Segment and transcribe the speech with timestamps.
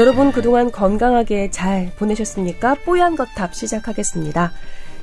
[0.00, 2.74] 여러분 그동안 건강하게 잘 보내셨습니까?
[2.86, 4.50] 뽀얀 거탑 시작하겠습니다.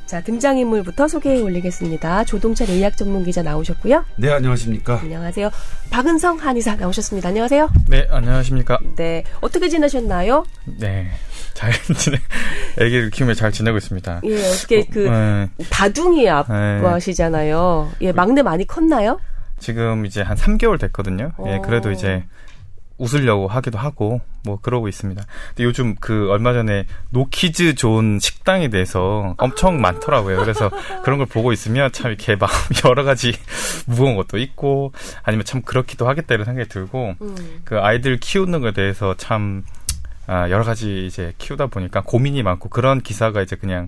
[0.08, 2.24] 자, 등장인물부터 소개해 올리겠습니다.
[2.24, 4.04] 조동찬 의학 전문 기자 나오셨고요.
[4.16, 5.00] 네, 안녕하십니까.
[5.00, 5.52] 안녕하세요.
[5.92, 7.30] 박은성 한의사 나오셨습니다.
[7.30, 7.70] 안녕하세요.
[7.90, 8.80] 네, 안녕하십니까.
[8.96, 10.46] 네, 어떻게 지내셨나요?
[10.66, 11.12] 네,
[11.54, 12.18] 잘 지내,
[12.82, 14.22] 아기를 키우며 잘 지내고 있습니다.
[14.24, 15.48] 예, 어떻게 그 네.
[15.70, 17.92] 다둥이 아빠시잖아요.
[18.02, 19.20] 예, 막내 많이 컸나요?
[19.60, 21.34] 지금 이제 한 3개월 됐거든요.
[21.46, 22.24] 예, 그래도 이제
[22.98, 25.24] 웃으려고 하기도 하고 뭐 그러고 있습니다.
[25.50, 30.40] 근데 요즘 그 얼마 전에 노키즈존 식당에 대해서 엄청 많더라고요.
[30.40, 30.72] 그래서
[31.04, 32.50] 그런 걸 보고 있으면 참 이렇게 막
[32.86, 33.34] 여러 가지
[33.86, 37.62] 무거운 것도 있고 아니면 참 그렇기도 하겠다 이런 생각이 들고 음.
[37.64, 39.64] 그 아이들 키우는 것에 대해서 참
[40.28, 43.88] 아, 여러 가지 이제 키우다 보니까 고민이 많고 그런 기사가 이제 그냥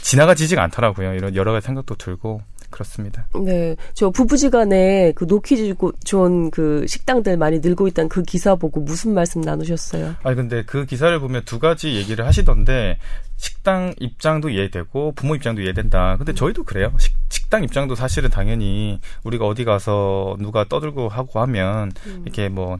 [0.00, 1.12] 지나가지지가 않더라고요.
[1.14, 2.40] 이런 여러 가지 생각도 들고
[2.74, 3.28] 그렇습니다.
[3.44, 3.76] 네.
[3.92, 9.40] 저 부부지간에 그 노키즈 좋은 그 식당들 많이 늘고 있다는 그 기사 보고 무슨 말씀
[9.40, 10.16] 나누셨어요?
[10.24, 12.98] 아니, 근데 그 기사를 보면 두 가지 얘기를 하시던데,
[13.36, 16.16] 식당 입장도 이해되고 부모 입장도 이해된다.
[16.16, 16.92] 근데 저희도 그래요.
[16.98, 22.22] 식, 식당 입장도 사실은 당연히 우리가 어디 가서 누가 떠들고 하고 하면 음.
[22.24, 22.78] 이렇게 뭐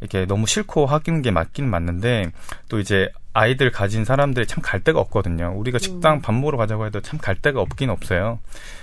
[0.00, 2.30] 이렇게 너무 싫고 하는 게 맞긴 맞는데
[2.68, 5.52] 또 이제 아이들 가진 사람들이 참 갈 데가 없거든요.
[5.56, 6.20] 우리가 식당 음.
[6.22, 8.38] 밥 먹으러 가자고 해도 참 갈 데가 없긴 없어요.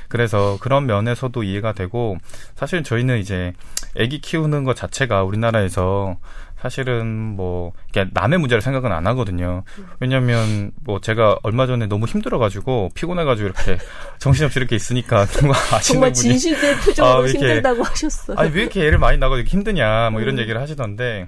[0.08, 2.18] 그래서 그런 면에서도 이해가 되고
[2.56, 3.54] 사실 저희는 이제
[4.00, 6.18] 아기 키우는 것 자체가 우리나라에서
[6.60, 7.72] 사실은 뭐
[8.14, 9.64] 남의 문제를 생각은 안 하거든요.
[10.00, 13.78] 왜냐하면 뭐 제가 얼마 전에 너무 힘들어가지고 피곤해가지고 이렇게
[14.18, 18.38] 정신없이 이렇게 있으니까 누가 아시는 정말 진실된 표정으로 아, 힘들다고 하셨어요.
[18.40, 20.40] 아니 왜 이렇게 애를 많이 낳아서 힘드냐 뭐 이런 음.
[20.40, 21.28] 얘기를 하시던데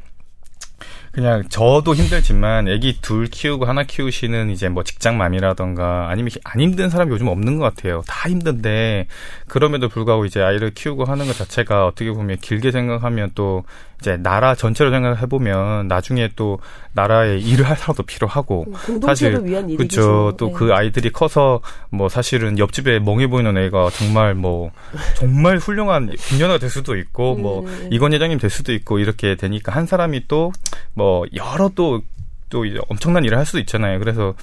[1.12, 7.12] 그냥 저도 힘들지만 애기 둘 키우고 하나 키우시는 이제 뭐 직장맘이라던가 아니면 안 힘든 사람이
[7.12, 8.04] 요즘 없는 것 같아요.
[8.08, 9.08] 다 힘든데
[9.48, 13.64] 그럼에도 불구하고 이제 아이를 키우고 하는 것 자체가 어떻게 보면 길게 생각하면 또
[14.00, 16.60] 이제 나라 전체로 생각해 보면 나중에 또
[16.94, 19.34] 나라에 일을 할 사람도 필요하고 음, 사실
[19.76, 20.36] 그렇죠.
[20.38, 20.74] 또그 네.
[20.74, 24.72] 아이들이 커서 뭐 사실은 옆집에 멍해 보이는 애가 정말 뭐
[25.16, 27.42] 정말 훌륭한 김연아가 될 수도 있고 음.
[27.42, 30.52] 뭐 이건 회장님 될 수도 있고 이렇게 되니까 한 사람이 또
[30.94, 32.02] 뭐 여러 또또
[32.50, 34.00] 또 이제 엄청난 일을 할 수도 있잖아요.
[34.00, 34.34] 그래서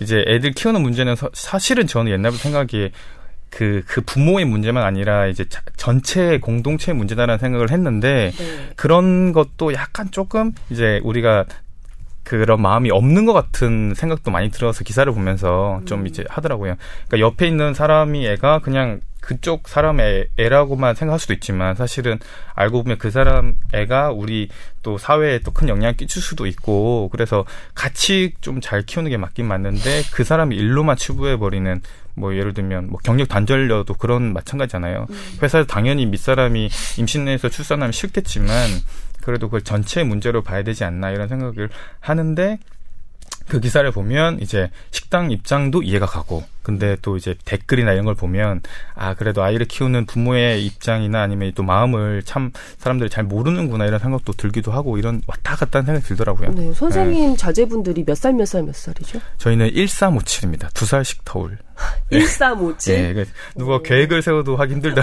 [0.00, 2.90] 이제 애들 키우는 문제는 사, 사실은 저는 옛날부터 생각이
[3.50, 8.70] 그, 그 부모의 문제만 아니라 이제 자, 전체 공동체의 문제다라는 생각을 했는데 네.
[8.76, 11.44] 그런 것도 약간 조금 이제 우리가
[12.24, 16.06] 그런 마음이 없는 것 같은 생각도 많이 들어서 기사를 보면서 좀 음.
[16.06, 16.74] 이제 하더라고요.
[17.06, 22.18] 그러니까 옆에 있는 사람이 애가 그냥 그쪽 사람의 애라고만 생각할 수도 있지만 사실은
[22.54, 24.48] 알고 보면 그 사람 애가 우리
[24.82, 27.44] 또 사회에 또 큰 영향을 끼칠 수도 있고 그래서
[27.74, 31.80] 같이 좀 잘 키우는 게 맞긴 맞는데 그 사람이 일로만 치부해 버리는
[32.18, 35.06] 뭐 예를 들면 뭐 경력 단절녀도 그런 마찬가지잖아요.
[35.08, 35.38] 음.
[35.42, 36.68] 회사에서 당연히 밑사람이
[36.98, 38.68] 임신해서 출산하면 싫겠지만
[39.22, 41.68] 그래도 그걸 전체 문제로 봐야 되지 않나 이런 생각을
[42.00, 42.58] 하는데
[43.48, 48.60] 그 기사를 보면 이제 식당 입장도 이해가 가고 근데 또 이제 댓글이나 이런 걸 보면
[48.94, 54.32] 아 그래도 아이를 키우는 부모의 입장이나 아니면 또 마음을 참 사람들이 잘 모르는구나 이런 생각도
[54.34, 56.50] 들기도 하고 이런 왔다 갔다 하는 생각이 들더라고요.
[56.54, 57.36] 네, 선생님 네.
[57.36, 59.20] 자제분들이 몇 살 몇 살 몇 살이죠?
[59.38, 60.72] 저희는 1357입니다.
[60.74, 61.58] 두 살씩 터울.
[62.10, 62.94] 1357.
[62.96, 63.24] 네, 네
[63.56, 63.82] 누가 오.
[63.82, 65.02] 계획을 세워도 하기 힘들다.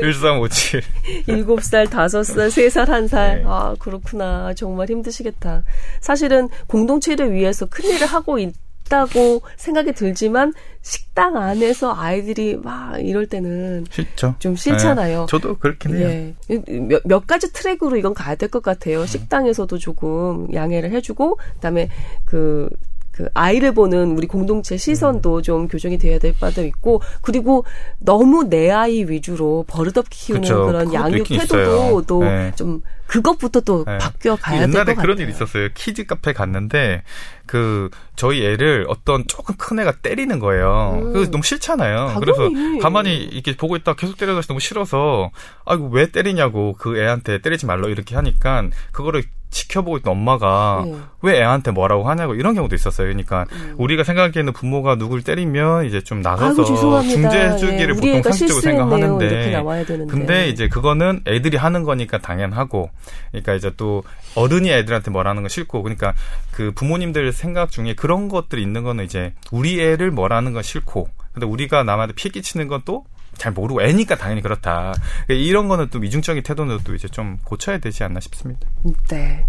[0.00, 0.82] 1357.
[1.26, 3.10] 7살, 5살, 3살, 1살.
[3.10, 3.42] 네.
[3.46, 4.52] 아, 그렇구나.
[4.54, 5.62] 정말 힘드시겠다.
[6.00, 8.54] 사실은 공동체를 위해서 큰일을 하고 있
[8.86, 10.52] 있다고 생각이 들지만
[10.82, 14.36] 식당 안에서 아이들이 막 이럴 때는 싫죠.
[14.38, 15.20] 좀 싫잖아요.
[15.20, 16.08] 네, 저도 그렇긴 해요.
[16.08, 16.58] 예.
[16.80, 19.00] 몇, 몇 가지 트랙으로 이건 가야 될 것 같아요.
[19.00, 19.06] 음.
[19.06, 21.88] 식당에서도 조금 양해를 해주고 그다음에
[22.24, 22.68] 그
[23.16, 25.42] 그 아이를 보는 우리 공동체 시선도 음.
[25.42, 27.64] 좀 교정이 돼야 될 바도 있고 그리고
[27.98, 32.80] 너무 내 아이 위주로 버릇없이 키우는 그쵸, 그런 양육 태도도 또좀 네.
[33.06, 33.96] 그것부터 또 네.
[33.98, 34.92] 바뀌어 가야 될 것 같아요.
[34.92, 35.68] 옛날에 그런 일 있었어요.
[35.74, 37.04] 키즈 카페 갔는데
[37.46, 40.98] 그 저희 애를 어떤 조금 큰 애가 때리는 거예요.
[41.00, 41.12] 음.
[41.14, 41.96] 그래서 너무 싫잖아요.
[42.08, 42.20] 당연히.
[42.20, 45.30] 그래서 가만히 이렇게 보고 있다 계속 때려서 너무 싫어서
[45.64, 49.22] 아이고 왜 때리냐고 그 애한테 때리지 말라 이렇게 하니까 그거를
[49.56, 50.96] 지켜보고 있던 엄마가 네.
[51.22, 53.06] 왜 애한테 뭐라고 하냐고 이런 경우도 있었어요.
[53.06, 53.74] 그러니까 음.
[53.78, 58.00] 우리가 생각하기에는 부모가 누굴 때리면 이제 좀 나가서 중재해주기를 예.
[58.00, 59.62] 보통 상식적으로 생각하는데
[60.08, 62.90] 근데 이제 그거는 애들이 하는 거니까 당연하고
[63.32, 64.02] 그러니까 이제 또
[64.36, 66.14] 어른이 애들한테 뭐라는 건 싫고 그러니까
[66.52, 71.46] 그 부모님들 생각 중에 그런 것들이 있는 거는 이제 우리 애를 뭐라는 건 싫고 근데
[71.46, 73.04] 우리가 남한테 피 끼치는 건 또
[73.36, 74.94] 잘 모르고 애니까 당연히 그렇다.
[75.26, 78.66] 그러니까 이런 거는 또 이중적인 태도는 또 이제 좀 고쳐야 되지 않나 싶습니다.
[79.08, 79.46] 네.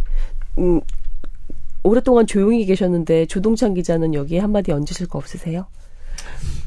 [0.57, 0.81] 음,
[1.83, 5.67] 오랫동안 조용히 계셨는데 조동찬 기자는 여기에 한마디 얹으실 거 없으세요?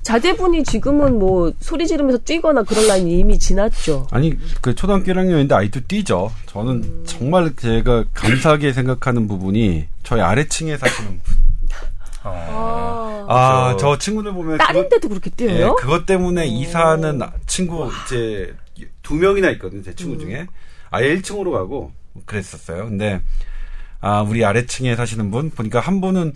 [0.02, 4.06] 자제분이 지금은 뭐 소리 지르면서 뛰거나 그런 라인이 이미 지났죠.
[4.10, 6.32] 아니 그 초등학교 1학년인데 아이도 뛰죠.
[6.46, 7.02] 저는 음.
[7.06, 11.36] 정말 제가 감사하게 생각하는 부분이 저희 아래층에 사시는 분.
[12.22, 15.68] 아, 아, 저 친구들 보면 딸인데도 그것, 그렇게 뛰어요?
[15.68, 16.44] 네, 그것 때문에 오.
[16.46, 17.90] 이사하는 친구 와.
[18.06, 18.54] 이제
[19.02, 19.82] 두 명이나 있거든요.
[19.82, 20.18] 제 친구 음.
[20.20, 20.46] 중에
[20.90, 21.92] 아예 1층으로 가고
[22.26, 22.86] 그랬었어요.
[22.86, 23.20] 근데
[24.00, 26.34] 아 우리 아래층에 사시는 분 보니까 한 분은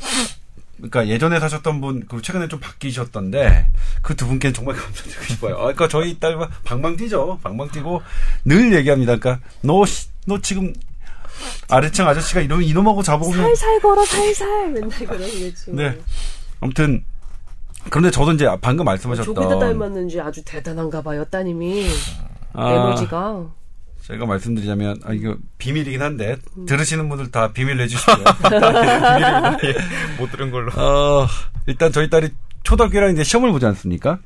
[0.77, 3.69] 그러니까 예전에 사셨던 분, 그리고 최근에 좀 바뀌셨던데,
[4.03, 5.55] 그 두 분께는 정말 감사드리고 싶어요.
[5.55, 7.39] 아, 그러니까 저희 딸 방방 뛰죠.
[7.43, 8.03] 방방 뛰고,
[8.45, 9.17] 늘 얘기합니다.
[9.17, 9.85] 그러니까, 너,
[10.27, 10.75] 너 지금,
[11.69, 13.39] 아래층 아저씨가 이놈, 이놈하고 잡아오면.
[13.39, 14.71] 살살 걸어, 살살.
[14.73, 15.71] 맨날 그러겠지.
[15.73, 15.99] 네.
[16.65, 17.05] 아무튼,
[17.91, 19.35] 그런데 저도 이제 방금 말씀하셨던.
[19.35, 21.87] 조기드 닮았는지 아주 대단한가 봐요, 따님이.
[22.55, 23.47] 아, 에너지가.
[24.01, 26.67] 제가 말씀드리자면 아 이거 비밀이긴 한데 음.
[26.67, 28.17] 들으시는 분들 다 비밀 내주시고요.
[30.19, 30.71] 못 들은 걸로.
[30.73, 31.27] 어,
[31.67, 32.29] 일단 저희 딸이
[32.65, 34.19] 초등학교랑 이제 시험을 보지 않습니까?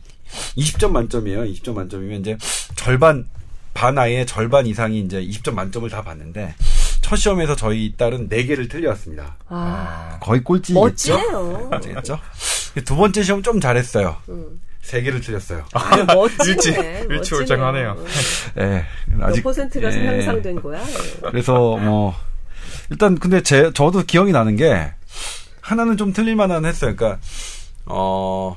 [0.57, 1.43] 20점 만점이에요.
[1.45, 2.37] 20점 만점이면 이제
[2.77, 3.29] 절반
[3.73, 6.55] 반 아이의 절반 이상이 이제 20점 만점을 다 봤는데
[7.09, 9.37] 첫 시험에서 저희 딸은 4개를 틀려왔습니다.
[9.49, 10.79] 아, 거의 꼴찌겠죠?
[10.79, 11.69] 멋지네요.
[11.71, 12.21] 멋지겠죠?
[12.85, 14.19] 두 번째 시험 좀 잘했어요.
[14.29, 14.61] 음.
[14.83, 15.65] 세 개를 틀렸어요.
[15.73, 15.97] 아,
[16.47, 16.75] 일치,
[17.09, 18.05] 일치월장하네요.
[18.57, 18.85] 네,
[19.23, 20.07] 아직 퍼센트가 예.
[20.07, 20.83] 향상된 거야.
[21.31, 22.15] 그래서 뭐
[22.91, 24.93] 일단 근데 제 저도 기억이 나는 게
[25.63, 26.95] 하나는 좀 틀릴 만한 했어요.
[26.95, 27.21] 그러니까
[27.87, 28.55] 어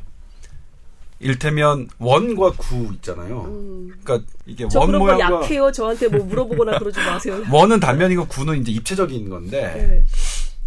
[1.21, 3.43] 일테면 원과 구 있잖아요.
[3.43, 3.93] 음.
[4.03, 5.71] 그러니까 이게 원 모양과 약해요.
[5.71, 7.41] 저한테 뭐 물어보거나 그러지 마세요.
[7.51, 9.61] 원은 단면이고 구는 이제 입체적인 건데.
[9.61, 10.03] 네.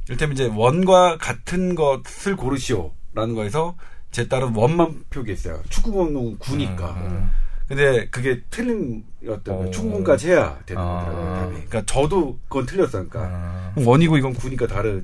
[0.08, 3.74] 일테면 이제 원과 같은 것을 고르시오라는 거에서
[4.10, 5.60] 제 딸은 원만 표기했어요.
[5.70, 6.90] 축구공은 구니까.
[6.92, 7.30] 음, 음.
[7.66, 11.04] 근데 그게 틀린었던 거 축구공까지 해야 되는 아.
[11.04, 11.52] 거더라고요, 답이.
[11.54, 13.08] 그러니까 저도 그건 틀렸어요.
[13.08, 13.72] 그러니까 아.
[13.76, 15.02] 원이고 이건 구니까 다르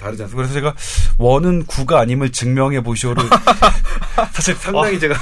[0.00, 0.36] 다르지 않습니까?
[0.48, 0.74] 그래서 제가
[1.18, 3.22] 원은 구가 아님을 증명해 보시오를
[4.32, 4.98] 사실 상당히 어.
[4.98, 5.14] 제가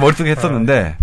[0.00, 0.96] 머릿속에 했었는데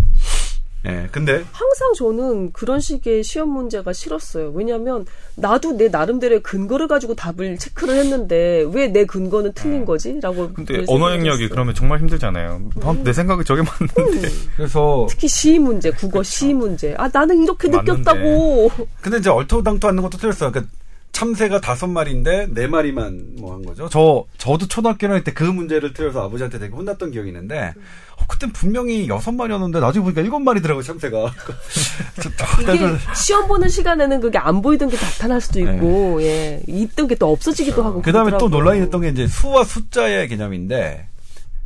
[0.88, 4.50] 예, 근데 항상 저는 그런 식의 시험 문제가 싫었어요.
[4.56, 5.06] 왜냐하면
[5.36, 9.86] 나도 내 나름대로의 근거를 가지고 답을 체크를 했는데 왜 내 근거는 틀린 음.
[9.86, 10.51] 거지?라고.
[10.54, 12.72] 근데 언어 영역이 그러면 정말 힘들잖아요.
[12.84, 13.04] 음.
[13.04, 14.27] 내 생각이 저게 맞는데.
[14.27, 14.34] 음.
[14.57, 16.24] 그래서 특히 시 문제, 국어 그렇죠.
[16.31, 16.95] 시 문제.
[16.98, 18.00] 아 나는 이렇게 맞는데.
[18.00, 18.72] 느꼈다고.
[19.01, 20.51] 근데 이제 얼토당토 않는 것도 틀렸어요.
[20.51, 20.74] 그러니까
[21.12, 23.90] 참새가 다섯 마리인데 네 마리만 뭐 한 거죠.
[23.90, 27.74] 저 저도 초등학교 다닐 때그 문제를 틀려서 아버지한테 되게 혼났던 기억이 있는데
[28.18, 31.31] 어, 그땐 분명히 여섯 마리였는데 나중에 보니까 일곱 마리더라고 참새가.
[32.62, 35.74] 이게 시험 보는 시간에는 그게 안 보이던 게 나타날 수도 네.
[35.75, 36.25] 있고 네.
[36.25, 37.90] 예 있던 게 또 없어지기도 그렇죠.
[37.90, 38.02] 하고.
[38.02, 41.08] 그다음에 또 논란이 됐던 게 이제 수와 숫자의 개념인데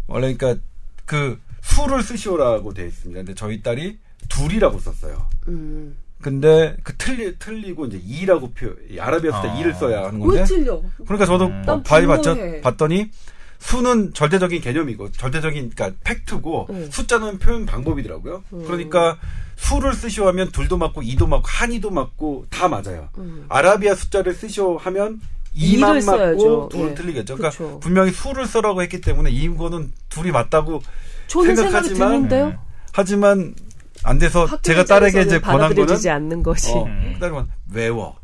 [0.08, 0.62] 원래 그러니까
[1.06, 3.20] 그 수를 쓰시오라고 돼 있습니다.
[3.20, 3.98] 근데 저희 딸이
[4.28, 5.30] 둘이라고 썼어요.
[5.48, 5.96] 음.
[6.26, 9.56] 근데 그 틀리 틀리고 이제 이라고 표 아라비아 숫자 아.
[9.60, 10.40] 2를 써야 하는 건데.
[10.40, 10.82] 왜 틀려?
[11.04, 11.62] 그러니까 저도 음.
[11.64, 12.36] 뭐 바이 봤죠.
[12.64, 13.12] 봤더니
[13.60, 16.90] 수는 절대적인 개념이고 절대적인 그러니까 팩트고 음.
[16.92, 18.44] 숫자는 표현 방법이더라고요.
[18.54, 18.64] 음.
[18.66, 19.20] 그러니까
[19.56, 23.10] 수를 쓰시오 하면 둘도 맞고 이도 맞고 한이도 맞고 다 맞아요.
[23.20, 23.46] 음.
[23.48, 25.22] 아라비아 숫자를 쓰시오 하면
[25.54, 26.96] 이만 맞고 둘은 네.
[26.96, 27.36] 틀리겠죠.
[27.36, 27.80] 그러니까 그쵸.
[27.82, 30.82] 분명히 수를 써라고 했기 때문에 이거는 둘이 맞다고
[31.28, 32.58] 생각하지만
[32.94, 33.54] 하지만
[34.06, 36.72] 안 돼서 제가 딸에게 이제 권한 거는 않는 것이.
[36.72, 36.86] 어,
[37.20, 38.16] 딸은 외워.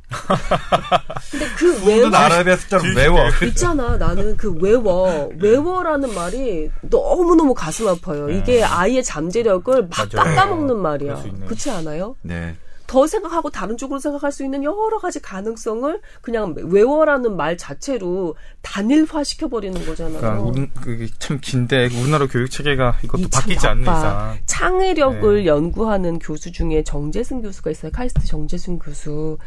[1.31, 3.19] 근데 그 외워 아라비아 숫자를 외워.
[3.47, 3.97] 있잖아.
[3.97, 8.29] 나는 그 외워 외워라는 말이 너무 너무 가슴 아파요.
[8.29, 11.23] 이게 아이의 잠재력을 막 깎아먹는 말이야.
[11.45, 12.15] 그렇지 않아요?
[12.21, 12.55] 네.
[12.91, 19.23] 더 생각하고 다른 쪽으로 생각할 수 있는 여러 가지 가능성을 그냥 외워라는 말 자체로 단일화
[19.23, 20.19] 시켜버리는 거잖아요.
[20.19, 25.45] 그러니까 우리, 그게 참 긴데 우리나라 교육 체계가 이것도 바뀌지 않는 이상 창의력을 네.
[25.45, 27.93] 연구하는 교수 중에 정재승 교수가 있어요.
[27.93, 29.37] 카이스트 정재승 교수.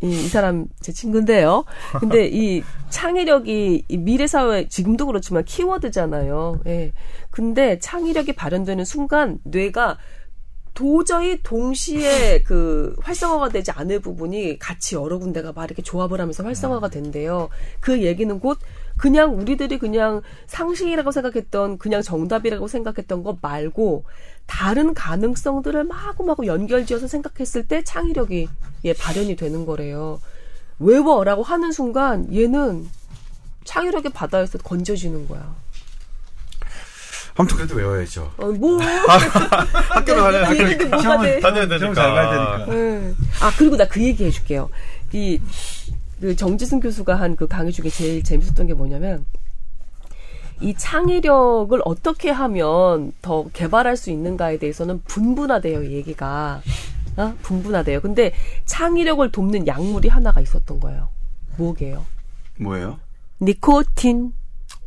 [0.00, 1.64] 이, 이 사람 제 친구인데요.
[2.00, 6.60] 근데 이 창의력이 이 미래 사회 지금도 그렇지만 키워드잖아요.
[6.66, 6.92] 예.
[7.30, 9.98] 근데 창의력이 발현되는 순간 뇌가
[10.74, 16.88] 도저히 동시에 그 활성화가 되지 않을 부분이 같이 여러 군데가 막 이렇게 조합을 하면서 활성화가
[16.88, 17.48] 된대요.
[17.80, 18.58] 그 얘기는 곧
[18.96, 24.04] 그냥 우리들이 그냥 상식이라고 생각했던 그냥 정답이라고 생각했던 것 말고
[24.46, 28.48] 다른 가능성들을 마구마구 연결지어서 생각했을 때 창의력이
[28.84, 30.20] 예 발현이 되는 거래요.
[30.78, 32.88] 외워라고 하는 순간 얘는
[33.64, 35.54] 창의력의 바다에서 건져지는 거야.
[37.46, 38.32] 그래도 외워야죠.
[38.38, 38.78] 어, 뭐.
[38.82, 41.40] 학교로 가야 학교 뭐가 돼.
[41.40, 41.94] 다녀야 되니까.
[41.94, 42.72] 잘 가야 되니까.
[42.72, 43.12] 네.
[43.40, 44.68] 아, 그리고 나 그 얘기 해줄게요.
[45.12, 45.40] 이,
[46.20, 49.24] 그 정지승 교수가 한 그 강의 중에 제일 재밌었던 게 뭐냐면,
[50.60, 56.60] 이 창의력을 어떻게 하면 더 개발할 수 있는가에 대해서는 분분하대요, 이 얘기가.
[57.16, 57.34] 어?
[57.42, 58.00] 분분하대요.
[58.00, 58.32] 근데
[58.64, 61.08] 창의력을 돕는 약물이 하나가 있었던 거예요.
[61.56, 62.04] 뭐게요?
[62.60, 62.98] 뭐예요?
[63.40, 64.32] 니코틴.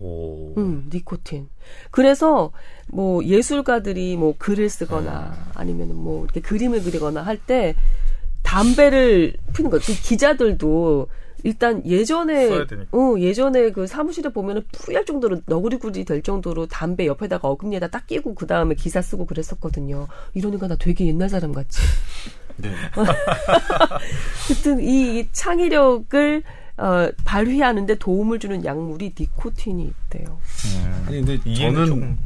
[0.01, 0.53] 오.
[0.57, 1.47] 음, 니코틴.
[1.91, 2.51] 그래서
[2.87, 7.75] 뭐 예술가들이 뭐 글을 쓰거나 아니면 뭐 이렇게 그림을 그리거나 할 때
[8.43, 9.77] 담배를 피는 거.
[9.79, 11.07] 그 기자들도
[11.43, 12.49] 일단 예전에
[12.91, 18.35] 어 예전에 그 사무실에 보면은 뿌얄 정도로 너구리구리 될 정도로 담배 옆에다가 어금니에다 딱 끼고
[18.35, 20.07] 그 다음에 기사 쓰고 그랬었거든요.
[20.33, 21.79] 이러니까 나 되게 옛날 사람 같지.
[22.57, 22.69] 네.
[24.47, 26.43] 하여튼 이, 이 창의력을
[26.77, 30.39] 어, 발휘하는데 도움을 주는 약물이 니코틴이 있대요.
[30.65, 31.03] 음.
[31.07, 32.17] 아니 근데 저는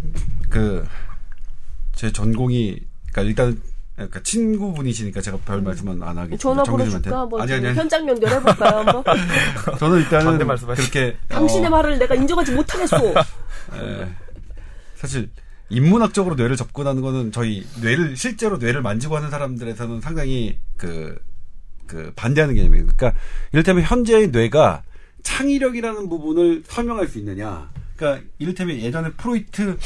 [0.50, 2.80] 그제 전공이
[3.12, 3.62] 그러니까 일단
[3.96, 5.64] 그러니까 친구분이시니까 제가 별 음.
[5.66, 6.38] 말씀은 안 하겠습니다.
[6.38, 7.22] 전화번호 줄까?
[7.22, 7.78] 한번 아니, 아니, 아니.
[7.78, 8.80] 현장 연결해볼까요?
[8.80, 9.04] 한번?
[9.80, 11.70] 저는 일단은 그렇게 당신의 어...
[11.70, 13.14] 말을 내가 인정하지 못하겠소.
[13.76, 14.08] 예.
[14.96, 15.30] 사실
[15.70, 21.18] 인문학적으로 뇌를 접근하는 거는 저희 뇌를 실제로 뇌를 만지고 하는 사람들에서는 상당히 그,
[21.88, 22.88] 그 반대하는 개념이에요.
[22.88, 23.20] 그러니까
[23.52, 24.84] 이를테면 현재의 뇌가
[25.24, 27.70] 창의력이라는 부분을 설명할 수 있느냐.
[27.96, 29.78] 그러니까 이를테면 예전에 프로이트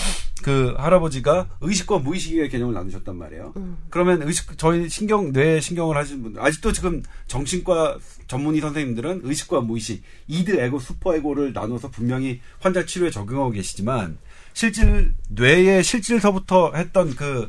[0.41, 3.53] 그 할아버지가 의식과 무의식의 개념을 나누셨단 말이에요.
[3.57, 3.77] 음.
[3.89, 10.03] 그러면 의식 저희 신경 뇌 신경을 하시는 분들 아직도 지금 정신과 전문의 선생님들은 의식과 무의식,
[10.27, 14.17] 이드 에고, 슈퍼 에고를 나눠서 분명히 환자 치료에 적용하고 계시지만
[14.53, 17.47] 실질 뇌의 실질서부터 했던 그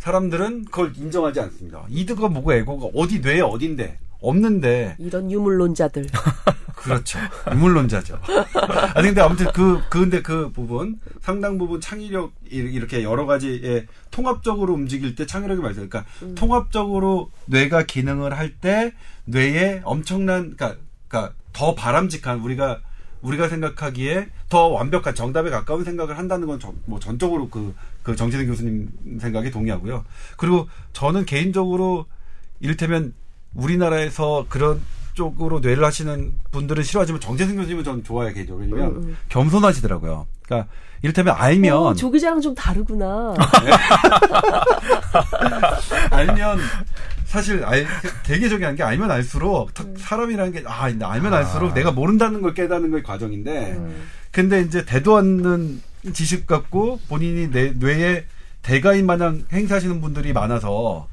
[0.00, 1.84] 사람들은 그걸 인정하지 않습니다.
[1.88, 6.06] 이드가 뭐고 에고가 어디 뇌에 어딘데 없는데 이런 유물론자들
[6.76, 7.18] 그렇죠
[7.52, 8.18] 유물론자죠.
[8.96, 15.14] 아니 근데 아무튼 그 근데 그 부분 상당 부분 창의력 이렇게 여러 가지의 통합적으로 움직일
[15.14, 15.88] 때 창의력이 발생.
[15.88, 16.34] 그러니까 음.
[16.34, 18.92] 통합적으로 뇌가 기능을 할 때
[19.26, 20.76] 뇌에 엄청난 그러니까,
[21.08, 22.80] 그러니까 더 바람직한 우리가
[23.22, 29.18] 우리가 생각하기에 더 완벽한 정답에 가까운 생각을 한다는 건 뭐 전적으로 그, 그 정재생 교수님
[29.20, 30.04] 생각에 동의하고요.
[30.36, 32.06] 그리고 저는 개인적으로
[32.60, 33.14] 이를테면
[33.54, 34.80] 우리나라에서 그런
[35.14, 39.16] 쪽으로 뇌를 하시는 분들은 싫어하지만 정재승 교수님은 저는 좋아해요 개인적으로 왜냐면 음, 음.
[39.28, 40.26] 겸손하시더라고요.
[40.42, 40.70] 그러니까
[41.02, 43.34] 이를테면 알면 어, 조기자랑 좀 다르구나.
[46.10, 46.58] 알면
[47.24, 47.86] 사실 알,
[48.24, 49.94] 되게 저기 한게 알면 알수록 음.
[49.96, 51.74] 사람이라는 게 아, 알면 알수록 아.
[51.74, 54.02] 내가 모른다는 걸 깨닫는 걸 과정인데 음.
[54.30, 58.24] 근데 이제 대도 않는 지식 갖고 본인이 내 뇌에
[58.62, 61.08] 대가인 마냥 행사하시는 분들이 많아서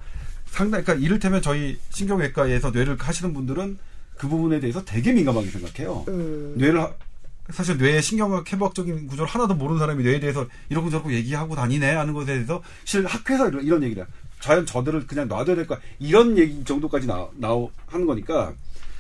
[0.50, 3.77] 상당 그러니까 이를테면 저희 신경외과에서 뇌를 하시는 분들은
[4.18, 6.06] 그 부분에 대해서 되게 민감하게 생각해요.
[6.08, 6.54] 음.
[6.58, 6.88] 뇌를
[7.50, 12.13] 사실 뇌의 신경학 해부학적인 구조를 하나도 모르는 사람이 뇌에 대해서 이러고 저러고 얘기하고 다니네 하는
[12.13, 14.06] 것에 대해서 실 학회에서 이런, 이런 얘기를
[14.42, 18.54] 자연 저들을 그냥 놔둬야 될 거야 이런 얘기 정도까지 나, 나오 하는 거니까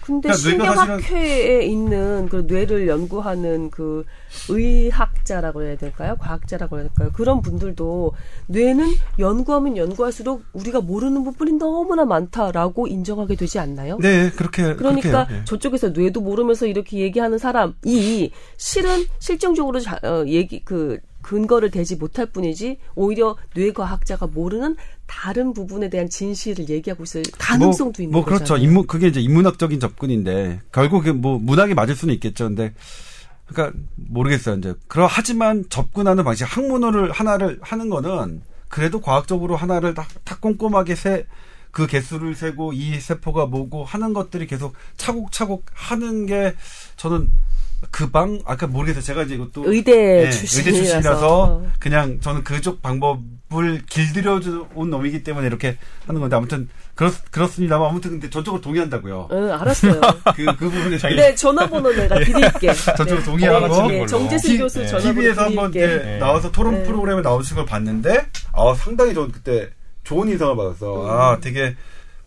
[0.07, 4.05] 근데 그러니까 신경학회에 있는 그 뇌를 연구하는 그
[4.47, 6.15] 의학자라고 해야 될까요?
[6.17, 7.09] 과학자라고 해야 될까요?
[7.11, 8.13] 그런 분들도
[8.47, 8.85] 뇌는
[9.19, 13.97] 연구하면 연구할수록 우리가 모르는 부분이 너무나 많다라고 인정하게 되지 않나요?
[13.99, 15.43] 네, 그렇게 그러니까 그렇게 네.
[15.43, 22.27] 저쪽에서 뇌도 모르면서 이렇게 얘기하는 사람이 실은 실정적으로 자, 어, 얘기 그 근거를 대지 못할
[22.27, 28.43] 뿐이지 오히려 뇌과학자가 모르는 다른 부분에 대한 진실을 얘기하고 있을 가능성도 뭐, 있는 뭐 그렇죠.
[28.43, 28.63] 거잖아요.
[28.63, 32.45] 인문 그게 이제 인문학적인 접근인데 결국 뭐 문학이 맞을 수는 있겠죠.
[32.45, 32.73] 근데
[33.45, 34.55] 그러니까 모르겠어요.
[34.55, 40.95] 이제 그러 하지만 접근하는 방식 학문어를 하나를 하는 거는 그래도 과학적으로 하나를 딱, 딱 꼼꼼하게
[40.95, 41.25] 세
[41.77, 46.55] 그 개수를 세고 이 세포가 뭐고 하는 것들이 계속 차곡차곡 하는 게
[46.95, 47.29] 저는
[47.91, 49.03] 그 방 아까 모르겠어요.
[49.03, 49.91] 제가 이제 이것도 의대
[50.25, 50.69] 네, 출신이라서.
[50.69, 54.41] 의대 출신이라서 그냥 저는 그쪽 방법을 길들여
[54.73, 59.27] 온 놈이기 때문에 이렇게 하는 건데 아무튼 그렇 그렇습니다만 아무튼 근데 저쪽으로 동의한다고요.
[59.31, 60.01] 응, 알았어요.
[60.35, 62.25] 그, 그 부분에 자기 네, 전화번호 내가 네.
[62.25, 62.73] 드릴게.
[62.97, 63.23] 저쪽으로 네.
[63.23, 64.87] 동의하고 네, 정재승 교수 네.
[64.87, 66.17] 전화번호 TV에서 한번 네.
[66.17, 66.83] 나와서 토론 네.
[66.83, 69.69] 프로그램에 나오신 걸 봤는데 아 상당히 저는 그때
[70.03, 71.03] 좋은 인상을 받았어.
[71.05, 71.09] 음.
[71.09, 71.75] 아 되게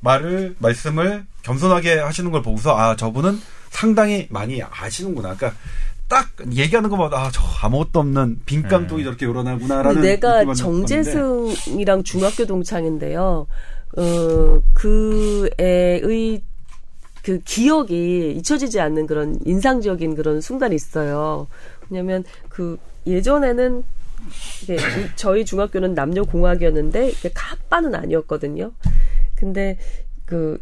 [0.00, 3.40] 말을 말씀을 겸손하게 하시는 걸 보고서 아 저분은
[3.70, 5.34] 상당히 많이 아시는구나.
[5.34, 5.58] 그러니까
[6.08, 9.04] 딱 얘기하는 것마다 아, 저 아무것도 없는 빈깡통이 네.
[9.04, 13.46] 저렇게 요란하구나라는 내가 정재승이랑 중학교 동창인데요.
[13.96, 16.42] 어, 그 애의
[17.22, 21.46] 그 기억이 잊혀지지 않는 그런 인상적인 그런 순간이 있어요.
[21.88, 23.84] 왜냐면 그 예전에는
[25.16, 28.72] 저희 중학교는 남녀 공학이었는데 이게 카빠는 아니었거든요.
[29.36, 29.78] 근데
[30.26, 30.60] 그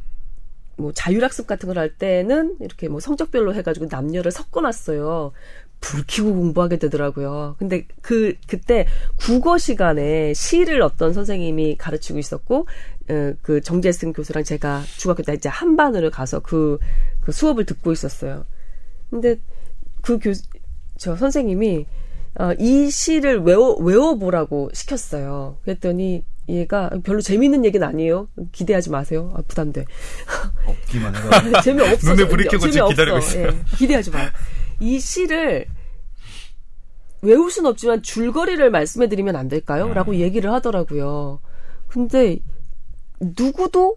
[0.79, 5.33] 뭐 자율학습 같은 걸 할 때는 이렇게 뭐 성적별로 해가지고 남녀를 섞어놨어요.
[5.81, 7.55] 불 켜고 공부하게 되더라고요.
[7.59, 12.67] 근데 그 그때 국어 시간에 시를 어떤 선생님이 가르치고 있었고
[13.11, 16.79] 어, 그 정재승 교수랑 제가 중학교 때 이제 한 반으로 가서 그,
[17.21, 18.45] 그 수업을 듣고 있었어요.
[19.11, 19.37] 근데
[20.03, 20.43] 그 교수
[20.97, 21.87] 저 선생님이
[22.41, 25.59] 어, 이 시를 외워 외워보라고 시켰어요.
[25.63, 28.29] 그랬더니 얘가 별로 재밌는 얘기는 아니에요.
[28.53, 29.33] 기대하지 마세요.
[29.37, 29.85] 아, 부담돼.
[30.67, 31.61] 없기만 해라.
[31.63, 32.15] 재미없어.
[32.15, 33.49] 눈에 불이 켜고 지금 기다리고 있어요.
[33.49, 34.19] 예, 기대하지 마.
[34.81, 35.67] 이 시를
[37.23, 39.87] 외울 수는 없지만 줄거리를 말씀해 드리면 안 될까요?
[39.87, 39.95] 음.
[39.95, 41.41] 라고 얘기를 하더라고요.
[41.89, 42.39] 근데
[43.21, 43.97] 누구도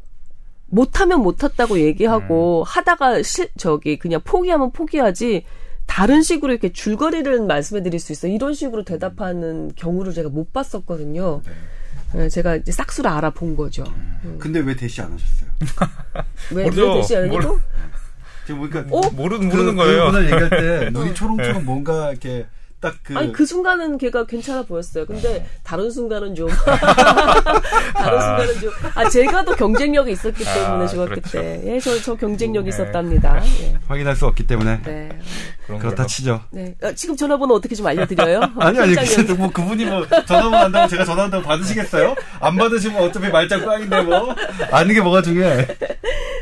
[0.68, 2.64] 못하면 못했다고 얘기하고 음.
[2.66, 5.44] 하다가 실 저기 그냥 포기하면 포기하지
[5.86, 8.32] 다른 식으로 이렇게 줄거리를 말씀해 드릴 수 있어요.
[8.32, 11.42] 이런 식으로 대답하는 경우를 제가 못 봤었거든요.
[11.46, 11.52] 네,
[12.30, 13.84] 제가 이제 싹수를 알아본 거죠.
[14.24, 14.38] 음.
[14.40, 15.50] 근데 왜 대시 안 하셨어요?
[16.56, 16.94] 왜, 모르죠.
[16.94, 17.60] 왜 대시 안 모르- 해도?
[18.46, 19.10] 지금 보니까 어?
[19.12, 20.06] 모르는 모르는 거예요.
[20.06, 22.46] 오늘 얘기할 때 눈이 초롱초롱 뭔가 이렇게
[22.82, 23.16] 딱 그.
[23.16, 25.06] 아니 그 순간은 걔가 괜찮아 보였어요.
[25.06, 25.46] 근데 네.
[25.64, 26.50] 다른 순간은 좀
[27.94, 31.32] 다른 순간은 좀 아 제가 더 경쟁력이 있었기 때문에 아, 중학교 그렇죠.
[31.32, 32.76] 때 예 저 저 경쟁력이 네.
[32.76, 33.42] 있었답니다.
[33.62, 33.76] 예.
[33.88, 35.10] 확인할 수 없기 때문에 네.
[35.68, 36.06] 그렇다.
[36.06, 36.42] 치죠.
[36.52, 36.76] 네.
[36.84, 38.42] 어, 지금 전화번호 어떻게 좀 알려드려요?
[38.60, 38.96] 아니 아니.
[38.96, 42.16] 근데 뭐 그분이 뭐 전화만 한다고 제가 전화한다고 받으시겠어요?
[42.40, 44.36] 안 받으시면 어차피 말짱 꽝인데 뭐
[44.72, 45.68] 아는 게 뭐가 중요해.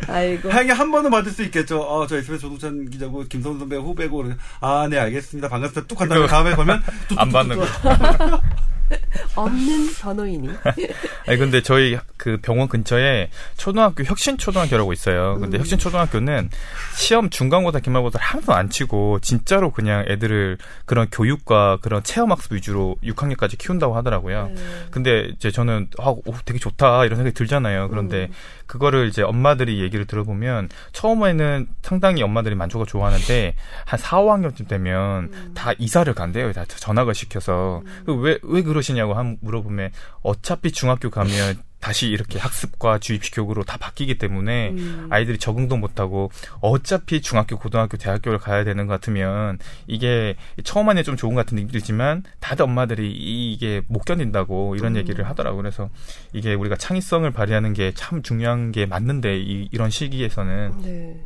[0.08, 0.50] 아이고.
[0.50, 1.84] 하영이 한 번은 받을 수 있겠죠.
[1.84, 4.26] 아, 저 SBS 조동찬 기자고 김선우 선배 후배고
[4.62, 5.48] 아, 네 알겠습니다.
[5.50, 5.88] 반갑습니다.
[5.88, 8.42] 뚝 한 다음 에 다음에 걸면 뚝, 안 뚝, 받는 뚝, 거.
[8.90, 9.00] 뚝.
[9.36, 10.50] 없는 변호인이.
[11.28, 15.38] 아니 근데 저희 그 병원 근처에 초등학교 혁신 초등학교라고 있어요.
[15.40, 15.60] 근데 음.
[15.60, 16.50] 혁신 초등학교는
[16.96, 22.96] 시험 중간고사 기말고사를 하나도 안 치고 진짜로 그냥 애들을 그런 교육과 그런 체험 학습 위주로
[23.04, 24.52] 6학년까지 키운다고 하더라고요.
[24.54, 24.62] 네.
[24.92, 27.90] 근데 이제 저는 아, 오, 되게 좋다 이런 생각이 들잖아요.
[27.90, 28.34] 그런데 음.
[28.66, 33.56] 그거를 이제 엄마들이 얘기를 들어보면 처음에는 상당히 엄마들이 만족을 좋아하는데
[33.86, 35.52] 한 4, 5학년쯤 되면 음.
[35.56, 36.52] 다 이사를 간대요.
[36.54, 43.00] 다 전학을 시켜서 왜 왜 그 러시냐고 한 물어보면 어차피 중학교 가면 다시 이렇게 학습과
[43.00, 45.08] 주입식 교육으로 다 바뀌기 때문에 음.
[45.10, 51.16] 아이들이 적응도 못하고 어차피 중학교, 고등학교, 대학교를 가야 되는 것 같으면 이게 처음 하면 좀
[51.16, 55.62] 좋은 것 같은 느낌이지만 다들 엄마들이 이게 못 견딘다고 이런 얘기를 하더라고요.
[55.62, 55.90] 그래서
[56.34, 61.20] 이게 우리가 창의성을 발휘하는 게 참 중요한 게 맞는데 이, 이런 시기에서는 네.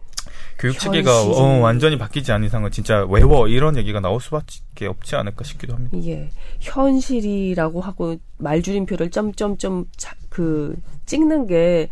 [0.60, 1.24] 교육 체계가.
[1.24, 5.98] 어, 완전히 바뀌지 않은 이상은 진짜 외워 이런 얘기가 나올 수밖에 없지 않을까 싶기도 합니다.
[6.06, 6.30] 예.
[6.60, 11.90] 현실이라고 하고 말줄임표를 점점점 자- 그 찍는 게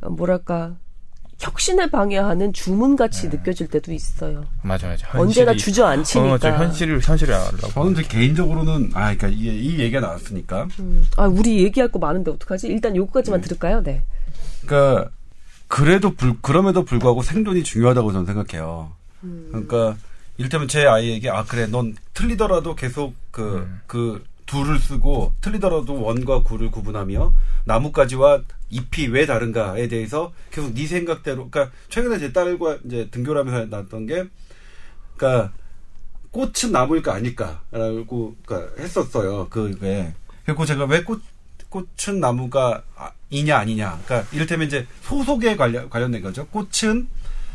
[0.00, 0.76] 어, 뭐랄까
[1.40, 4.44] 혁신을 방해하는 주문같이 느껴질 때도 있어요.
[4.62, 5.06] 맞아, 맞아.
[5.16, 5.56] 언제나 네.
[5.58, 6.32] 주저앉히니까.
[6.34, 7.68] 어, 저 현실을 현실을 알라고.
[7.68, 10.66] 저는 이제 개인적으로는 아, 그러니까 이, 이 얘기가 나왔으니까.
[10.80, 11.06] 음.
[11.16, 12.66] 아, 우리 얘기할 거 많은데 어떡하지?
[12.66, 13.82] 일단 요거까지만 들을까요?
[13.84, 14.02] 네.
[14.66, 15.10] 그러니까
[15.68, 18.92] 그래도 불 그럼에도 불구하고 생존이 중요하다고 저는 생각해요.
[19.50, 19.96] 그러니까
[20.38, 27.34] 이를테면 제 아이에게 아 그래 넌 틀리더라도 계속 그그 둘을 쓰고 틀리더라도 원과 구를 구분하며
[27.66, 33.66] 나뭇가지와 잎이 왜 다른가에 대해서 계속 네 생각대로 그러니까 최근에 제 딸과 이제 등교를 하면서
[33.66, 34.24] 나왔던 게
[35.16, 35.52] 그러니까
[36.30, 39.48] 꽃은 나무일까 아닐까라고 그러니까 했었어요.
[39.50, 40.14] 그게
[40.46, 41.20] 그리고 제가 왜 꽃
[41.68, 44.00] 꽃은 나무가 아- 이냐 아니냐.
[44.04, 46.46] 그러니까 이를테면 이제 소속에 관련 관련된 거죠.
[46.48, 47.08] 꽃은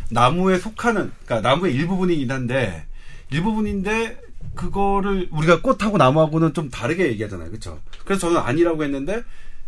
[0.10, 2.86] 나무에 속하는 그러니까 나무의 일부분이긴 한데
[3.32, 4.20] 일부분인데
[4.56, 7.50] 그거를 우리가 꽃하고 나무하고는 좀 다르게 얘기하잖아요.
[7.50, 7.80] 그렇죠?
[8.06, 9.24] 그래서 저는 아니라고 했는데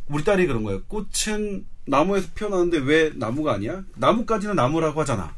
[0.08, 0.84] 우리 딸이 그런 거예요.
[0.84, 3.82] 꽃은 나무에서 피어나는데 왜 나무가 아니야?
[3.96, 5.34] 나무까지는 나무라고 하잖아.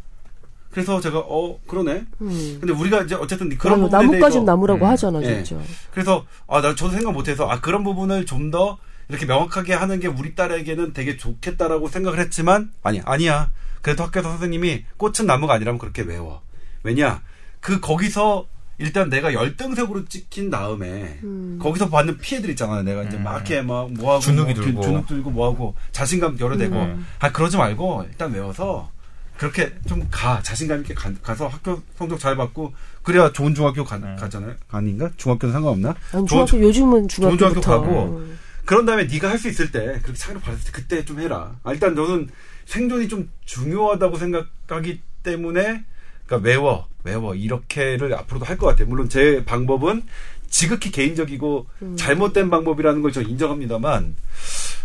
[0.72, 2.06] 그래서 제가 어 그러네.
[2.22, 2.58] 음.
[2.60, 4.92] 근데 우리가 이제 어쨌든 그런 대해서 나무라고 음.
[4.92, 5.42] 하잖아, 예.
[5.42, 5.64] 진짜.
[5.92, 8.78] 그래서 아나 저도 생각 못해서 아 그런 부분을 좀 더
[9.10, 13.50] 이렇게 명확하게 하는 게 우리 딸에게는 되게 좋겠다라고 생각을 했지만 아니 아니야.
[13.82, 16.41] 그래도 학교에서 선생님이 꽃은 나무가 아니라면 그렇게 외워.
[16.84, 17.22] 왜냐?
[17.62, 18.48] 그 거기서
[18.80, 21.58] 일단 내가 열등색으로 찍힌 다음에 음.
[21.62, 24.82] 거기서 받는 피해들 있잖아요 내가 이제 막 이렇게 막 뭐하고 주눅이 뭐 들고.
[24.82, 26.76] 주눅 들고 뭐하고 자신감 열어대고.
[26.76, 27.08] 음.
[27.20, 28.91] 아 그러지 말고 일단 외워서
[29.38, 30.41] 그렇게 좀 가.
[30.43, 34.54] 자신감 있게 가, 서 학교 성적 잘 받고 그래야 좋은 중학교 가, 가잖아요.
[34.70, 35.10] 아닌가?
[35.15, 35.96] 중학교는 상관없나?
[36.12, 37.62] 아니, 좋은 중학교, 요즘은 좋은 중학교부터.
[37.62, 38.39] 중학교 가고 음.
[38.68, 41.56] 그런 다음에 네가 할 수 있을 때 그렇게 상을 받았을 때 그때 좀 해라.
[41.64, 42.30] 아, 일단 너는
[42.66, 45.86] 생존이 좀 중요하다고 생각하기 때문에
[46.26, 48.88] 그러니까 외워 외워 이렇게를 앞으로도 할 것 같아요.
[48.88, 50.04] 물론 제 방법은
[50.50, 54.16] 지극히 개인적이고 잘못된 방법이라는 걸 저 인정합니다만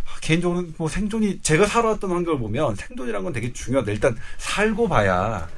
[0.06, 3.90] 아, 개인적으로 뭐 생존이 제가 살아왔던 환경을 보면 생존이라는 건 되게 중요하다.
[3.90, 5.48] 일단 살고 봐야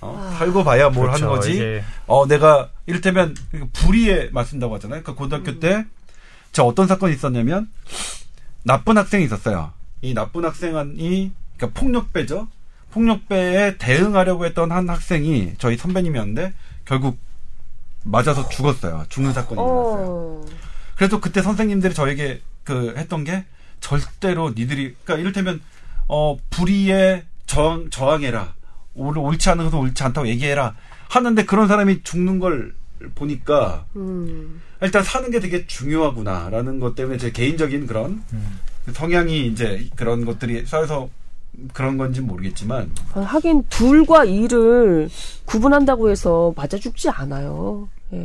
[0.00, 1.24] 어, 살고 봐야 뭘 그렇죠.
[1.24, 1.54] 하는 거지.
[1.54, 3.34] 이게 어, 내가, 이를테면,
[3.72, 5.02] 불의에 맞춘다고 하잖아요.
[5.02, 5.86] 그러니까 고등학교 때,
[6.54, 7.68] 저 어떤 사건이 있었냐면,
[8.62, 9.72] 나쁜 학생이 있었어요.
[10.00, 12.48] 이 나쁜 학생이, 그러니까 폭력배죠.
[12.92, 16.54] 폭력배에 대응하려고 했던 한 학생이 저희 선배님이었는데,
[16.86, 17.18] 결국
[18.04, 19.04] 맞아서 죽었어요.
[19.08, 20.06] 죽는 사건이 일어났어요.
[20.08, 20.44] 어.
[20.94, 23.44] 그래서 그때 선생님들이 저에게 그 했던 게
[23.80, 25.60] 절대로 니들이 그러니까 이를테면
[26.08, 28.54] 어 불의에 저항 저항해라
[28.94, 30.74] 옳, 옳지 않은 것은 옳지 않다고 얘기해라
[31.08, 32.74] 하는데 그런 사람이 죽는 걸
[33.14, 34.60] 보니까 음.
[34.80, 38.22] 일단 사는 게 되게 중요하구나라는 것 때문에 제 개인적인 그런
[38.92, 41.08] 성향이 이제 그런 것들이 쌓여서
[41.72, 45.08] 그런 건지 는 모르겠지만 아, 하긴 둘과 일을
[45.44, 47.88] 구분한다고 해서 맞아 죽지 않아요.
[48.12, 48.16] 예.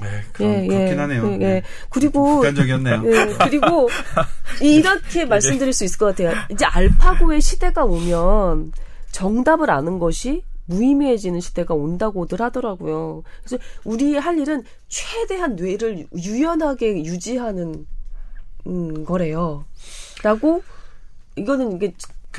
[0.00, 1.32] 네, 그럼, 예, 그렇긴 예, 하네요.
[1.32, 1.62] 예, 예.
[1.88, 3.02] 그리고 극단적이었네요.
[3.06, 3.88] 예, 그리고
[4.60, 6.32] 이렇게 말씀드릴 수 있을 것 같아요.
[6.50, 8.72] 이제 알파고의 시대가 오면
[9.12, 13.22] 정답을 아는 것이 무의미해지는 시대가 온다고들 하더라고요.
[13.42, 17.86] 그래서 우리 할 일은 최대한 뇌를 유연하게 유지하는
[18.66, 19.64] 음, 거래요.
[20.22, 20.62] 라고
[21.36, 21.92] 이거는 이게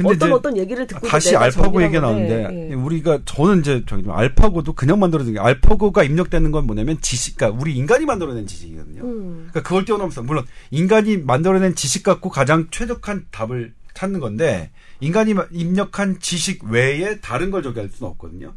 [0.04, 2.74] 어떤 어떤 얘기를 듣고 다시 알파고 얘기가 나오는데 예.
[2.74, 7.76] 우리가 저는 이제 저기 알파고도 그냥 만들어진 게 알파고가 입력되는 건 뭐냐면 지식, 그러니까 우리
[7.76, 9.04] 인간이 만들어낸 지식이거든요.
[9.04, 9.48] 음.
[9.52, 16.20] 그러니까 그걸 뛰어넘어서 물론 인간이 만들어낸 지식 갖고 가장 최적한 답을 찾는 건데 인간이 입력한
[16.20, 18.54] 지식 외에 다른 걸 저기할 수는 없거든요.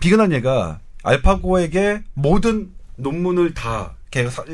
[0.00, 4.44] 비근한 얘가 알파고에게 모든 논문을 다 걔가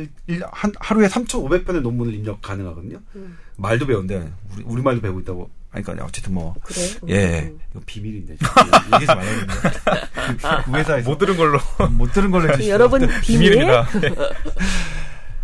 [0.53, 3.01] 한 하루에 3,500편의 논문을 입력 가능하거든요.
[3.17, 3.39] 음.
[3.57, 5.51] 말도 배운데 우리, 우리 말도 배우고 있다고.
[5.73, 6.55] 아니, 그러니까 어쨌든 뭐.
[6.63, 6.81] 그래?
[7.09, 7.41] 예.
[7.43, 7.59] 음.
[7.71, 8.35] 이거 비밀인데.
[8.35, 9.47] 얘기하지 말아야겠네.
[9.47, 11.11] 그, 그 회사에서.
[11.11, 11.59] 못 들은 걸로.
[11.91, 12.71] 못 들은 걸로 해주시죠.
[12.71, 13.87] 여러분, 비밀입니다.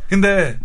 [0.08, 0.58] 근데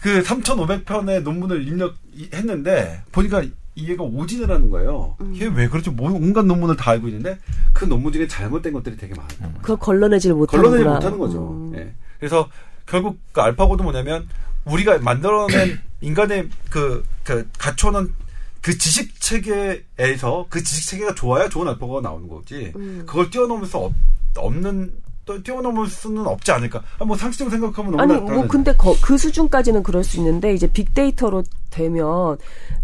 [0.00, 3.42] 그 3,500편의 논문을 입력했는데 보니까
[3.76, 5.16] 이해가 오진을 하는 거예요.
[5.20, 5.32] 음.
[5.34, 5.90] 이게 왜 그렇지?
[5.90, 7.38] 뭐 온갖 논문을 다 알고 있는데
[7.72, 9.54] 그 논문 중에 잘못된 것들이 되게 많아요.
[9.60, 11.50] 그걸 걸러내질 못하는 걸러내지 못하는 거죠.
[11.50, 11.72] 음.
[11.76, 11.92] 예.
[12.18, 12.48] 그래서
[12.86, 14.28] 결국 그 알파고도 뭐냐면
[14.64, 18.12] 우리가 만들어낸 인간의 그, 그 갖춰놓은
[18.60, 22.72] 그 지식 체계에서 그 지식 체계가 좋아야 좋은 알파고가 나오는 거지.
[22.76, 23.02] 음.
[23.06, 23.92] 그걸 뛰어넘으면서 없,
[24.36, 24.92] 없는
[25.24, 26.82] 또 뛰어넘을 수는 없지 않을까.
[26.98, 31.42] 아, 뭐 상식적으로 생각하면 아니 뭐 근데 거, 그 수준까지는 그럴 수 있는데 이제 빅데이터로
[31.70, 32.36] 되면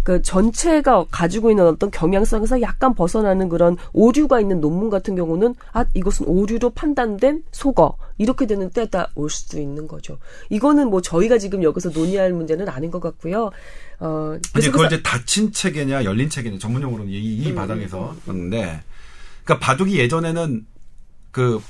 [0.03, 5.85] 그 전체가 가지고 있는 어떤 경향성에서 약간 벗어나는 그런 오류가 있는 논문 같은 경우는 아
[5.95, 10.19] 이것은 오류로 판단된 속어 이렇게 되는 때가 올 수도 있는 거죠.
[10.49, 13.51] 이거는 뭐 저희가 지금 여기서 논의할 문제는 아닌 것 같고요.
[14.01, 18.81] 어, 아니 그걸 이제 닫힌 체계냐 열린 체계냐 전문용어로는 이, 이 음, 바닥에서 그런데 음.
[19.45, 20.67] 그러니까 바둑이 예전에는
[21.31, 21.61] 그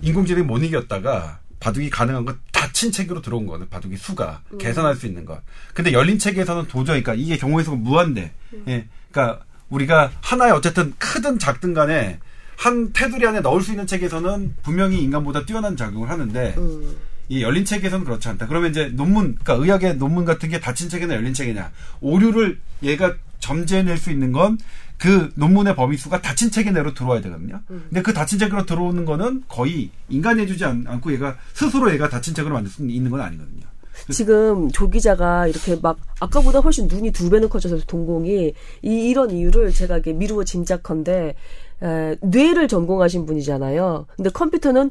[0.00, 4.58] 인공지능이 못 이겼다가 바둑이 가능한 건 닫힌 체계로 들어온 거는 바둑이 수가 음.
[4.58, 5.42] 계산할 수 있는 것.
[5.74, 8.32] 근데 열린 체계에서는 도저히 그러니까 이게 경우에서 무한대.
[8.52, 8.64] 음.
[8.68, 8.86] 예.
[9.10, 12.20] 그러니까 우리가 하나의 어쨌든 크든 작든 간에
[12.56, 16.96] 한 테두리 안에 넣을 수 있는 체계에서는 분명히 인간보다 뛰어난 작용을 하는데 음.
[17.28, 18.46] 이 열린 체계에서는 그렇지 않다.
[18.46, 21.70] 그러면 이제 논문, 그러니까 의학의 논문 같은 게 닫힌 체계나 열린 체계냐.
[22.00, 24.58] 오류를 얘가 점재해낼 수 있는 건
[24.98, 27.60] 그 논문의 범위 수가 닫힌 체계 내로 들어와야 되거든요.
[27.70, 27.84] 음.
[27.88, 32.34] 근데 그 닫힌 체계로 들어오는 거는 거의 인간이 해주지 않 고 얘가 스스로 얘가 닫힌
[32.34, 33.62] 체계로 만들 수 있는 건 아니거든요.
[34.10, 39.72] 지금 조 기자가 이렇게 막 아까보다 훨씬 눈이 두 배는 커져서 동공이 이, 이런 이유를
[39.72, 41.34] 제가 이렇게 미루어 짐작컨대
[41.82, 44.06] 에, 뇌를 전공하신 분이잖아요.
[44.16, 44.90] 근데 컴퓨터는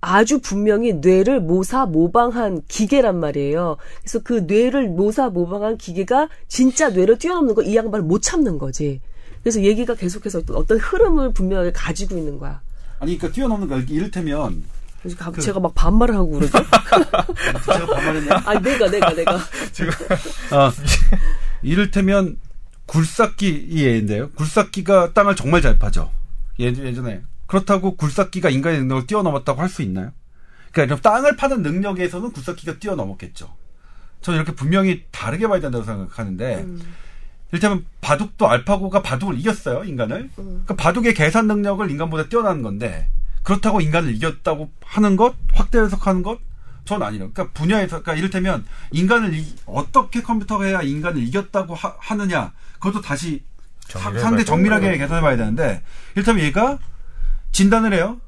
[0.00, 3.76] 아주 분명히 뇌를 모사 모방한 기계란 말이에요.
[4.00, 9.00] 그래서 그 뇌를 모사 모방한 기계가 진짜 뇌를 뛰어넘는 거 이 양반을 못 참는 거지.
[9.42, 12.60] 그래서 얘기가 계속해서 어떤 흐름을 분명하게 가지고 있는 거야.
[13.00, 14.62] 아니, 그러니까 뛰어넘는 거 이를테면
[15.02, 16.52] 그, 제가 막 반말을 하고 그러죠?
[17.66, 18.42] 제가 반말했냐?
[18.44, 19.38] 아, 내가, 내가, 내가.
[19.72, 19.92] 지금,
[20.52, 20.72] 아,
[21.62, 22.38] 이를테면,
[22.86, 24.30] 굴삭기 예인데요.
[24.30, 26.10] 굴삭기가 땅을 정말 잘 파죠.
[26.58, 27.22] 예전에.
[27.46, 30.12] 그렇다고 굴삭기가 인간의 능력을 뛰어넘었다고 할 수 있나요?
[30.70, 33.52] 그러니까 땅을 파는 능력에서는 굴삭기가 뛰어넘었겠죠.
[34.20, 36.80] 저는 이렇게 분명히 다르게 봐야 된다고 생각하는데, 음.
[37.52, 40.30] 일테면 바둑도 알파고가 바둑을 이겼어요 인간을.
[40.38, 40.62] 음.
[40.64, 43.08] 그러니까 바둑의 계산 능력을 인간보다 뛰어난 건데
[43.42, 46.52] 그렇다고 인간을 이겼다고 하는 것 확대 해석하는 것
[46.84, 47.30] 전 아니에요.
[47.32, 53.42] 그러니까 분야에서 그러니까 이를테면 인간을 이, 어떻게 컴퓨터가 해야 인간을 이겼다고 하, 느냐 그것도 다시
[53.88, 55.82] 상대 정밀하게 계산해봐야 되는데
[56.14, 56.78] 이를테면 얘가
[57.52, 58.20] 진단을 해요.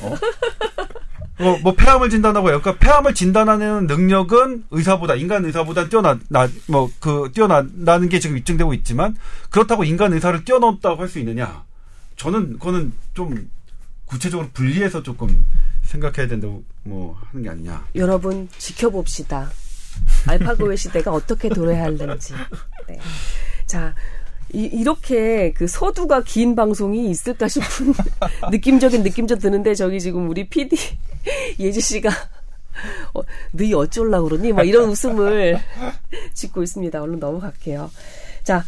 [0.00, 0.16] 어?
[1.38, 6.18] 어, 뭐 폐암을 진단하고 요 그러니까 폐암을 진단하는 능력은 의사보다 인간 의사보다 뛰어나
[6.68, 9.16] 뭐그 뛰어난다는 게 지금 입증되고 있지만
[9.50, 11.64] 그렇다고 인간 의사를 뛰어넘었다고 할 수 있느냐?
[12.16, 13.50] 저는 그거는 좀
[14.06, 15.44] 구체적으로 분리해서 조금
[15.82, 17.86] 생각해야 된다고 뭐 하는 게 아니냐.
[17.96, 19.50] 여러분 지켜봅시다.
[20.26, 22.34] 알파고의 시대가 어떻게 도래할는지.
[22.88, 22.98] 네.
[23.66, 23.94] 자,
[24.52, 27.94] 이, 렇게그 서두가 긴 방송이 있을까 싶은
[28.50, 30.76] 느낌적인 느낌 좀 드는데 저기 지금 우리 PD
[31.58, 32.10] 예지 씨가
[33.14, 33.20] 어,
[33.52, 34.52] 너희 어쩔라 그러니?
[34.52, 35.58] 뭐 이런 웃음을
[36.34, 37.00] 짓고 있습니다.
[37.00, 37.90] 얼른 넘어갈게요.
[38.42, 38.64] 자,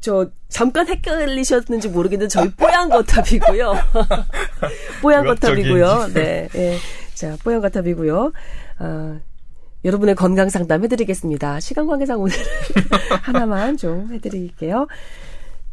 [0.00, 3.74] 저 잠깐 헷갈리셨는지 모르겠는데 저희 뽀얀 거탑이고요.
[5.02, 6.08] 뽀얀 거탑이고요.
[6.14, 6.78] 네, 네.
[7.14, 8.32] 자, 뽀얀 거탑이고요.
[8.80, 9.20] 어,
[9.84, 11.60] 여러분의 건강 상담 해드리겠습니다.
[11.60, 12.34] 시간 관계상 오늘
[13.22, 14.86] 하나만 좀 해드릴게요.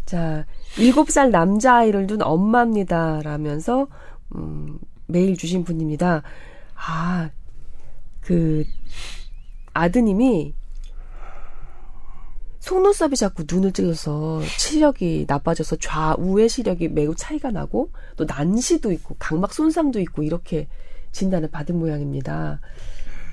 [0.05, 3.21] 자, 7살 남자아이를 둔 엄마입니다.
[3.23, 3.87] 라면서,
[4.35, 4.79] 음,
[5.09, 6.23] 메일 주신 분입니다.
[6.75, 7.29] 아,
[8.21, 8.63] 그,
[9.73, 10.53] 아드님이
[12.59, 19.53] 속눈썹이 자꾸 눈을 찔러서 시력이 나빠져서 좌우의 시력이 매우 차이가 나고 또 난시도 있고 각막
[19.53, 20.67] 손상도 있고 이렇게
[21.11, 22.59] 진단을 받은 모양입니다.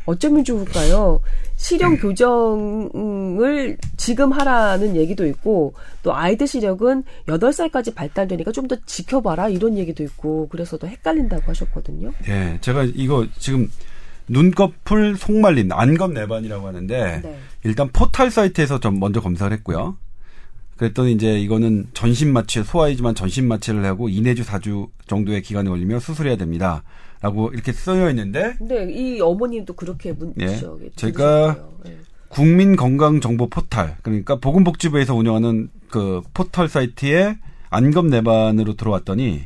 [0.07, 1.21] 어쩌면 좋을까요?
[1.57, 9.79] 시력 교정을 지금 하라는 얘기도 있고 또 아이들 시력은 8살까지 발달되니까 좀 더 지켜봐라 이런
[9.79, 12.13] 얘기도 있고 그래서 더 헷갈린다고 하셨거든요.
[12.29, 13.71] 예, 제가 이거 지금
[14.29, 17.39] 눈꺼풀 속말림 안검 내반이라고 하는데 네.
[17.63, 19.97] 일단 포털 사이트에서 좀 먼저 검사를 했고요.
[20.77, 26.01] 그랬더니 이제 이거는 전신 마취 소아이지만 전신 마취를 하고 2, 내주 4주 정도의 기간이 걸리며
[26.01, 26.83] 수술해야 됩니다.
[27.21, 30.49] 라고 이렇게 쓰여 있는데 네, 이 어머님도 그렇게 문, 예.
[30.97, 31.79] 제가 들으셨어요.
[31.87, 31.99] 예.
[32.29, 37.39] 국민 건강 정보 포털 그러니까 보건복지부에서 운영하는 그 포털 사이트에
[37.71, 39.45] 안검 내반으로 들어왔더니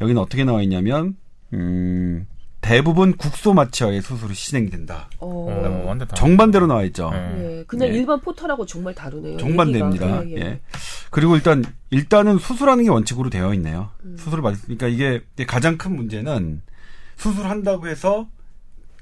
[0.00, 1.16] 여기는 어떻게 나와 있냐면
[1.54, 2.26] 음
[2.60, 5.08] 대부분 국소 마취하에 수술이 진행된다.
[5.20, 6.16] 어, 어, 완전 다.
[6.16, 7.10] 정반대로 나와 있죠.
[7.10, 7.58] 네.
[7.60, 7.92] 예, 그냥 예.
[7.92, 9.36] 일반 포털하고 정말 다르네요.
[9.38, 10.24] 정반대입니다.
[10.24, 10.40] 얘기가.
[10.40, 10.60] 예.
[11.10, 13.90] 그리고 일단 일단은 수술하는 게 원칙으로 되어 있네요.
[14.04, 14.16] 음.
[14.18, 16.62] 수술을 받 그러니까 이게 가장 큰 문제는
[17.16, 18.28] 수술한다고 해서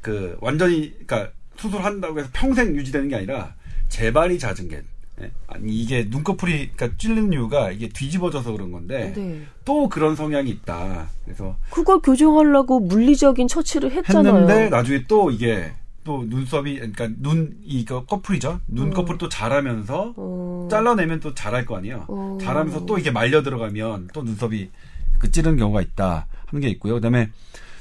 [0.00, 3.54] 그 완전히 그러니까 수술한다고 해서 평생 유지되는 게 아니라
[3.88, 4.82] 재발이 잦은 게
[5.22, 5.30] 예.
[5.46, 9.42] 아니 이게 눈꺼풀이 그러니까 찔린 이유가 이게 뒤집어져서 그런 건데 네.
[9.64, 11.08] 또 그런 성향이 있다.
[11.24, 14.34] 그래서 그걸 교정하려고 물리적인 처치를 했잖아요.
[14.34, 15.72] 했는데 나중에 또 이게
[16.02, 18.60] 또 눈썹이 그러니까 눈 이거 커플이죠.
[18.66, 22.06] 눈꺼풀 또 자라면서 어, 잘라내면 또 자랄 거 아니에요.
[22.08, 22.38] 어.
[22.40, 24.70] 자라면서 또 이게 말려 들어가면 또 눈썹이
[25.18, 26.94] 그 찌르는 경우가 있다 하는 게 있고요.
[26.94, 27.30] 그다음에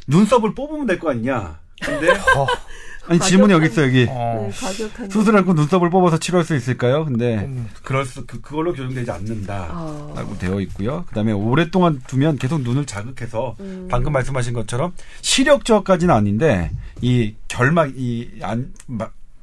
[0.08, 1.60] 눈썹을 뽑으면 될 거 아니냐.
[1.82, 2.08] 근데
[3.08, 4.06] 아니 질문이 여기 있어 여기.
[4.10, 4.50] 어.
[4.50, 7.04] 네, 수술 않고 눈썹을 뽑아서 치료할 수 있을까요?
[7.04, 7.70] 근데 음.
[7.84, 9.68] 그럴 수 그, 그걸로 교정되지 않는다.
[9.72, 10.14] 아.
[10.16, 11.04] 라고 되어 있고요.
[11.08, 13.88] 그다음에 오랫동안 두면 계속 눈을 자극해서 음.
[13.92, 18.72] 방금 말씀하신 것처럼 시력 저하까지는 아닌데 이 결막 이안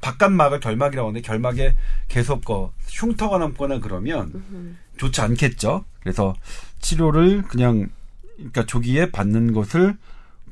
[0.01, 1.77] 바깥막을 결막이라고 하는데 결막에
[2.09, 4.79] 계속 거 흉터가 남거나 그러면 음.
[4.97, 5.85] 좋지 않겠죠.
[6.01, 6.35] 그래서
[6.81, 7.89] 치료를 그냥
[8.37, 9.99] 그러니까 조기에 받는 것을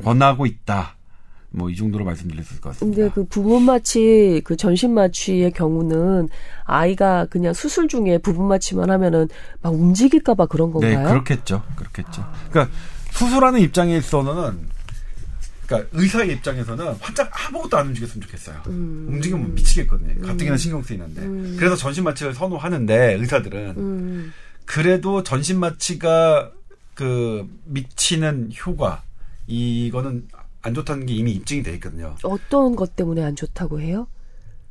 [0.03, 0.97] 권하고 있다.
[1.51, 2.97] 뭐 이 정도로 말씀드릴 수 있을 것 같습니다.
[3.03, 6.29] 근데 그 부분 마취, 그 전신 마취의 경우는
[6.65, 9.29] 아이가 그냥 수술 중에 부분 마취만 하면은
[9.63, 11.09] 막 움직일까봐 그런 네, 건가요?
[11.09, 11.63] 그렇겠죠.
[11.77, 12.31] 그렇겠죠.
[12.51, 12.75] 그러니까
[13.13, 14.69] 수술하는 입장에서는
[15.67, 18.63] 그러니까 의사의 입장에서는 환자 아무것도 안 움직였으면 좋겠어요.
[18.69, 19.07] 음.
[19.09, 20.27] 움직이면 미치겠거든요.
[20.27, 21.23] 가뜩이나 신경 쓰이는데.
[21.23, 21.57] 음.
[21.59, 24.33] 그래서 전신 마취를 선호하는데 의사들은 음,
[24.65, 26.51] 그래도 전신 마취가
[26.95, 29.03] 그 미치는 효과
[29.49, 30.29] 이거는
[30.63, 32.15] 안 좋다는 게 이미 입증이 돼 있거든요.
[32.23, 34.07] 어떤 것 때문에 안 좋다고 해요?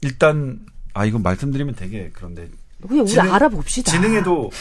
[0.01, 0.59] 일단
[0.93, 2.47] 아 이건 말씀드리면 되게 그런데
[2.87, 3.91] 그냥 우리 지능- 알아봅시다.
[3.91, 4.51] 지능에도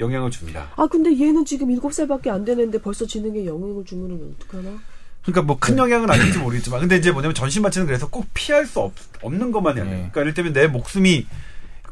[0.00, 0.70] 영향을 줍니다.
[0.76, 4.78] 아 근데 얘는 지금 7살밖에 안 되는데 벌써 지능에 영향을 주면 어떡하나?
[5.22, 8.80] 그러니까 뭐 큰 영향은 아닐지 모르겠지만 근데 이제 뭐냐면 전신 마취는 그래서 꼭 피할 수
[8.80, 9.92] 없, 없는 것만 해야 돼요.
[9.92, 9.96] 네.
[9.98, 11.26] 그러니까 예를 들면 내 목숨이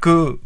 [0.01, 0.39] 그,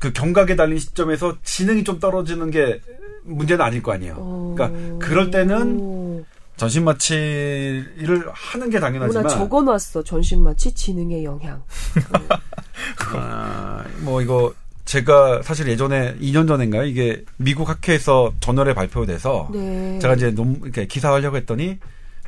[0.00, 2.80] 그 경각에 달린 시점에서 지능이 좀 떨어지는 게
[3.24, 4.16] 문제는 아닐 거 아니에요.
[4.18, 4.54] 어...
[4.56, 6.24] 그러니까 그럴 때는 오.
[6.56, 11.62] 전신 마취를 하는 게 당연하지만 적어놨어 전신 마취 지능의 영향.
[13.14, 16.84] 아, 뭐 이거 제가 사실 예전에 2년 전인가요?
[16.84, 19.98] 이게 미국 학회에서 저널에 발표돼서 네.
[19.98, 21.78] 제가 이제 논 이렇게 기사하려고 했더니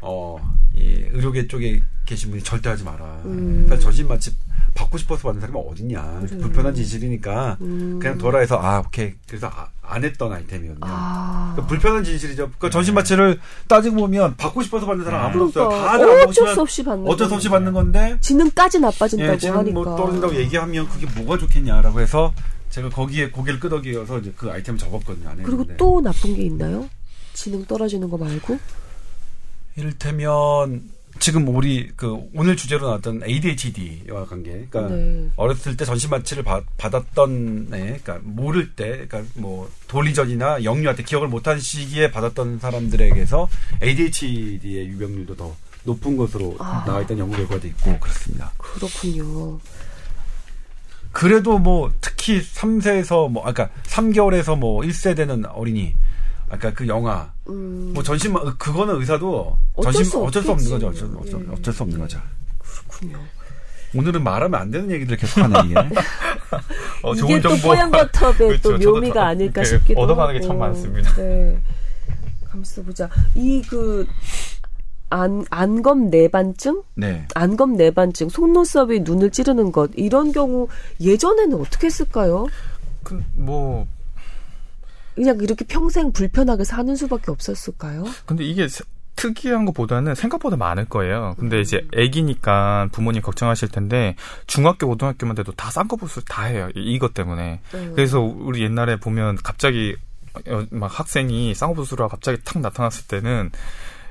[0.01, 0.39] 어,
[0.75, 3.23] 이 의료계 쪽에 계신 분이 절대 하지 마라.
[3.27, 3.67] 음.
[3.69, 4.31] 사실 전신 마취
[4.77, 6.21] 받고 싶어서 받는 사람이 어딨냐.
[6.29, 6.39] 그래.
[6.39, 7.99] 불편한 진실이니까 음.
[8.01, 9.15] 그냥 둬라 해서 아 오케이.
[9.27, 10.79] 그래서 아, 안 했던 아이템이었네요.
[10.83, 11.53] 아.
[11.55, 12.51] 그러니까 불편한 진실이죠.
[12.59, 15.69] 그 전신 마취를 따지고 보면 받고 싶어서 받는 사람 아무도 없어요.
[15.69, 17.49] 그러니까 다들 안 어쩔 수 없이 받는 어쩔 수 없이.
[17.49, 19.75] 받는 건데 지능까지 나빠진다고 예, 지금 하니까.
[19.75, 22.33] 뭐 떨어진다고 얘기하면 그게 뭐가 좋겠냐라고 해서
[22.71, 25.29] 제가 거기에 고개를 끄덕여서 이제 그 아이템을 접었거든요.
[25.31, 25.65] 안 그리고.
[25.77, 26.89] 또 나쁜 게 있나요?
[27.33, 28.59] 지능 떨어지는 거 말고?
[29.77, 30.83] 이를테면
[31.19, 34.67] 지금 우리 그 오늘 주제로 나왔던 ADHD와 관계.
[34.71, 35.31] 그러니까 네.
[35.37, 41.03] 어렸을 때 전신 마취를 받, 받았던 애, 그러니까 모를 때, 그러니까 뭐 돌리전이나 영유아 때
[41.03, 43.49] 기억을 못한 시기에 받았던 사람들에게서
[43.83, 46.85] ADHD의 유병률도 더 높은 것으로 아.
[46.87, 48.53] 나와 있던 연구 결과도 있고 그렇습니다.
[48.59, 49.59] 그렇군요.
[51.13, 55.95] 그래도 뭐 특히 3세에서 뭐 아까 3개월에서 뭐 1세 되는 어린이
[56.49, 60.71] 아까 그 영화 음, 뭐 전신 마- 그거는 의사도 어쩔 전신 수 어쩔 수 없는
[60.71, 60.87] 거죠.
[60.89, 61.53] 어쩔, 어쩔, 예.
[61.53, 62.21] 어쩔 수 없는 거죠.
[62.59, 63.19] 그렇군요.
[63.95, 65.75] 오늘은 말하면 안 되는 얘기들 계속 하네 이게.
[67.03, 67.69] 어, 이게 좋은 또 정보.
[67.69, 68.79] 뽀얀버터의 그렇죠.
[68.79, 70.49] 또 묘미가 다 아닐까 싶기도 얻어가는 게 하고.
[70.49, 71.15] 참 많습니다.
[71.15, 71.59] 네.
[72.49, 73.09] 감싸 보자.
[73.35, 74.07] 이그
[75.09, 76.83] 안, 안검 내반증?
[76.95, 77.27] 네.
[77.35, 80.67] 안검 내반증, 속눈썹이 눈을 찌르는 것, 이런 경우
[81.01, 82.47] 예전에는 어떻게 했을까요?
[83.05, 83.87] 그, 뭐
[85.17, 88.05] 그냥 이렇게 평생 불편하게 사는 수밖에 없었을까요?
[88.27, 88.85] 근데 이게 세-
[89.17, 91.35] 특이한 것보다는 생각보다 많을 거예요.
[91.39, 94.15] 근데 이제 애기니까 부모님 걱정하실 텐데
[94.47, 96.69] 중학교 고등학교만 돼도 다 쌍꺼풀 다 해요.
[96.75, 97.61] 이것 때문에.
[97.75, 97.93] 음.
[97.97, 99.97] 그래서 우리 옛날에 보면 갑자기
[100.51, 103.51] 어, 막 학생이 쌍꺼풀 수술하고 갑자기 탁 나타났을 때는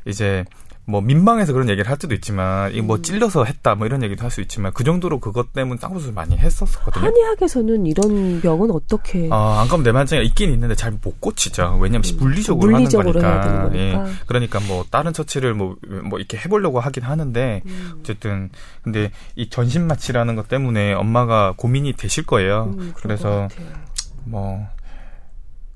[0.07, 0.43] 이제
[0.87, 3.01] 뭐 민망해서 그런 얘기를 할 수도 있지만 이뭐 음.
[3.01, 7.05] 찔러서 했다 뭐 이런 얘기도 할 수 있지만 그 정도로 그것 때문에 쌍꺼풀 많이 했었거든요.
[7.05, 9.29] 한의학에서는 이런 병은 어떻게?
[9.31, 11.77] 아 안감 내만증이 있긴 있는데 잘 못 고치죠.
[11.79, 12.17] 왜냐하면 음.
[12.19, 13.77] 물리적으로, 물리적으로 하는 거니까.
[13.77, 14.13] 예.
[14.27, 15.77] 그러니까 뭐 다른 처치를 뭐뭐
[16.09, 17.97] 뭐 이렇게 해보려고 하긴 하는데 음.
[17.99, 18.49] 어쨌든
[18.81, 22.73] 근데 이 전신 마취라는 것 때문에 엄마가 고민이 되실 거예요.
[22.77, 23.47] 음, 그래서
[24.25, 24.67] 뭐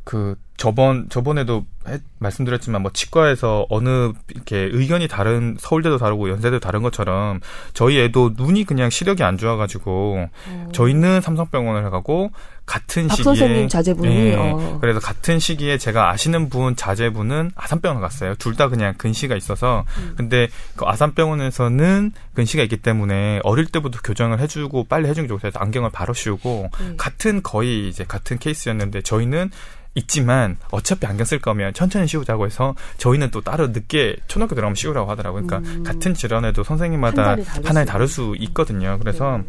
[0.10, 6.82] 그 저번 저번에도 해, 말씀드렸지만 뭐 치과에서 어느 이렇게 의견이 다른 서울대도 다르고 연세대도 다른
[6.84, 7.40] 것처럼
[7.74, 10.70] 저희 애도 눈이 그냥 시력이 안 좋아가지고 어.
[10.74, 12.32] 저희는 삼성병원을 가고
[12.66, 14.78] 같은 시기에 선생님 자제분이 네, 어.
[14.82, 18.36] 그래서 같은 시기에 제가 아시는 분 자제분은 아산병원 갔어요.
[18.36, 20.14] 둘 다 그냥 근시가 있어서 음.
[20.18, 25.90] 근데 그 아산병원에서는 근시가 있기 때문에 어릴 때부터 교정을 해주고 빨리 해주는 게 좋고 안경을
[25.92, 26.96] 바로 씌우고 음.
[26.98, 29.52] 같은 거의 이제 같은 케이스였는데 저희는
[29.96, 35.10] 있지만 어차피 안경 쓸 거면 천천히 씌우자고 해서 저희는 또 따로 늦게 초등학교 들어가면 씌우라고
[35.12, 35.46] 하더라고요.
[35.46, 35.84] 그러니까 음.
[35.84, 38.98] 같은 질환에도 선생님마다 하나에 다를 수 있거든요.
[39.00, 39.44] 그래서 네.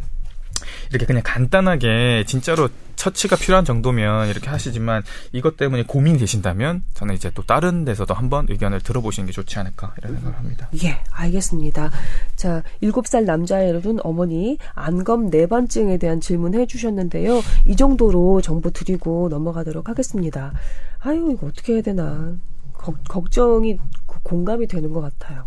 [0.90, 7.31] 이렇게 그냥 간단하게 진짜로 처치가 필요한 정도면 이렇게 하시지만 이것 때문에 고민이 되신다면 저는 이제
[7.35, 10.68] 또 다른 데서도 한번 의견을 들어보시는 게 좋지 않을까 이런 생각을 합니다.
[10.85, 11.90] 예, 알겠습니다.
[12.37, 17.40] 자, 7살 남자애로둔 어머니 안검 내반증에 대한 질문 해 주셨는데요.
[17.66, 20.53] 이 정도로 정보 드리고 넘어가도록 하겠습니다.
[20.98, 22.35] 아유, 이거 어떻게 해야 되나.
[22.74, 23.79] 거, 걱정이
[24.22, 25.46] 공감이 되는 것 같아요.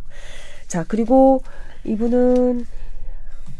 [0.68, 1.44] 자, 그리고
[1.84, 2.66] 이분은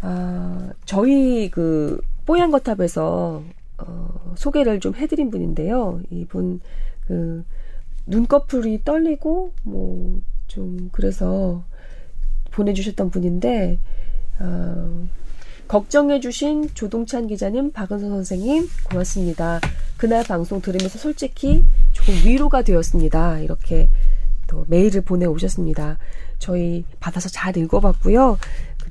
[0.04, 3.44] 아, 저희 그 뽀얀 거탑에서
[3.80, 6.02] 어, 소개를 좀 해드린 분인데요.
[6.12, 6.62] 이분
[7.08, 7.44] 그
[8.06, 10.22] 눈꺼풀이 떨리고 뭐
[10.54, 11.64] 좀 그래서
[12.52, 13.80] 보내주셨던 분인데
[14.40, 15.08] 어,
[15.68, 19.60] 걱정해주신 조동찬 기자님, 박은서 선생님 고맙습니다.
[19.98, 23.40] 그날 방송 들으면서 솔직히 조금 위로가 되었습니다.
[23.40, 23.90] 이렇게
[24.46, 25.98] 또 메일을 보내 오셨습니다.
[26.38, 28.38] 저희 받아서 잘 읽어봤고요.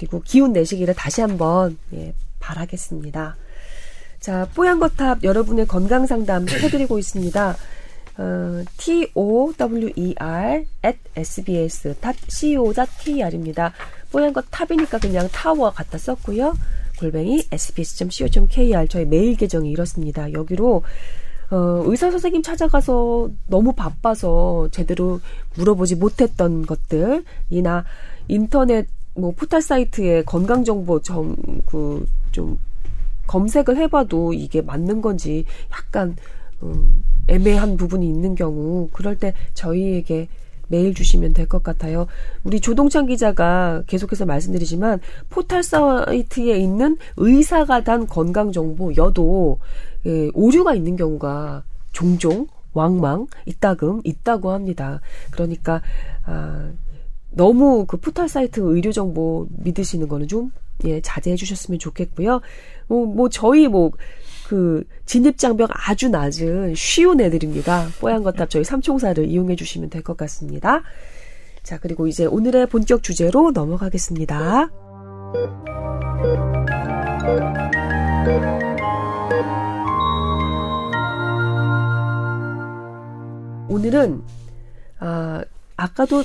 [0.02, 3.36] 그리고 기운 내시기를 다시 한번 예, 바라겠습니다.
[4.18, 7.56] 자, 뽀얀거탑 여러분의 건강 상담 해드리고 있습니다.
[8.18, 9.54] 어, tower
[10.84, 12.02] at sbs.co.kr입니다.
[14.10, 16.56] 뽀얀 거 탑이니까 그냥 타워 갖다 썼고요.
[16.98, 20.32] 골뱅이 sbs.co.kr 저희 메일 계정이 이렇습니다.
[20.32, 20.82] 여기로
[21.52, 25.20] 어, 의사 선생님 찾아가서 너무 바빠서 제대로
[25.54, 27.84] 물어보지 못했던 것들이나
[28.26, 32.59] 인터넷 뭐 포털 사이트에 건강 정보 정그좀
[33.27, 36.16] 검색을 해봐도 이게 맞는 건지 약간
[36.62, 40.29] 음, 애매한 부분이 있는 경우 그럴 때 저희에게
[40.68, 42.07] 메일 주시면 될 것 같아요.
[42.44, 49.59] 우리 조동찬 기자가 계속해서 말씀드리지만 포털 사이트에 있는 의사가 단 건강 정보여도
[50.07, 55.01] 예, 오류가 있는 경우가 종종 왕망 이따금 있다고 합니다.
[55.31, 55.83] 그러니까
[56.25, 56.70] 아
[57.33, 60.51] 너무 그 포털 사이트 의료 정보 믿으시는 거는 좀
[60.85, 62.40] 예, 자제해 주셨으면 좋겠고요.
[62.88, 63.92] 뭐, 뭐 저희 뭐
[64.53, 67.88] 그 진입 장벽 아주 낮은 쉬운 애들입니다.
[68.03, 70.83] 뽀얀 거탑 저희 삼총사를 이용해 주시면 될 것 같습니다.
[71.62, 74.68] 자, 그리고 이제 오늘의 본격 주제로 넘어가겠습니다.
[83.71, 84.23] 오늘은
[84.99, 85.42] 아
[85.77, 86.25] 아까도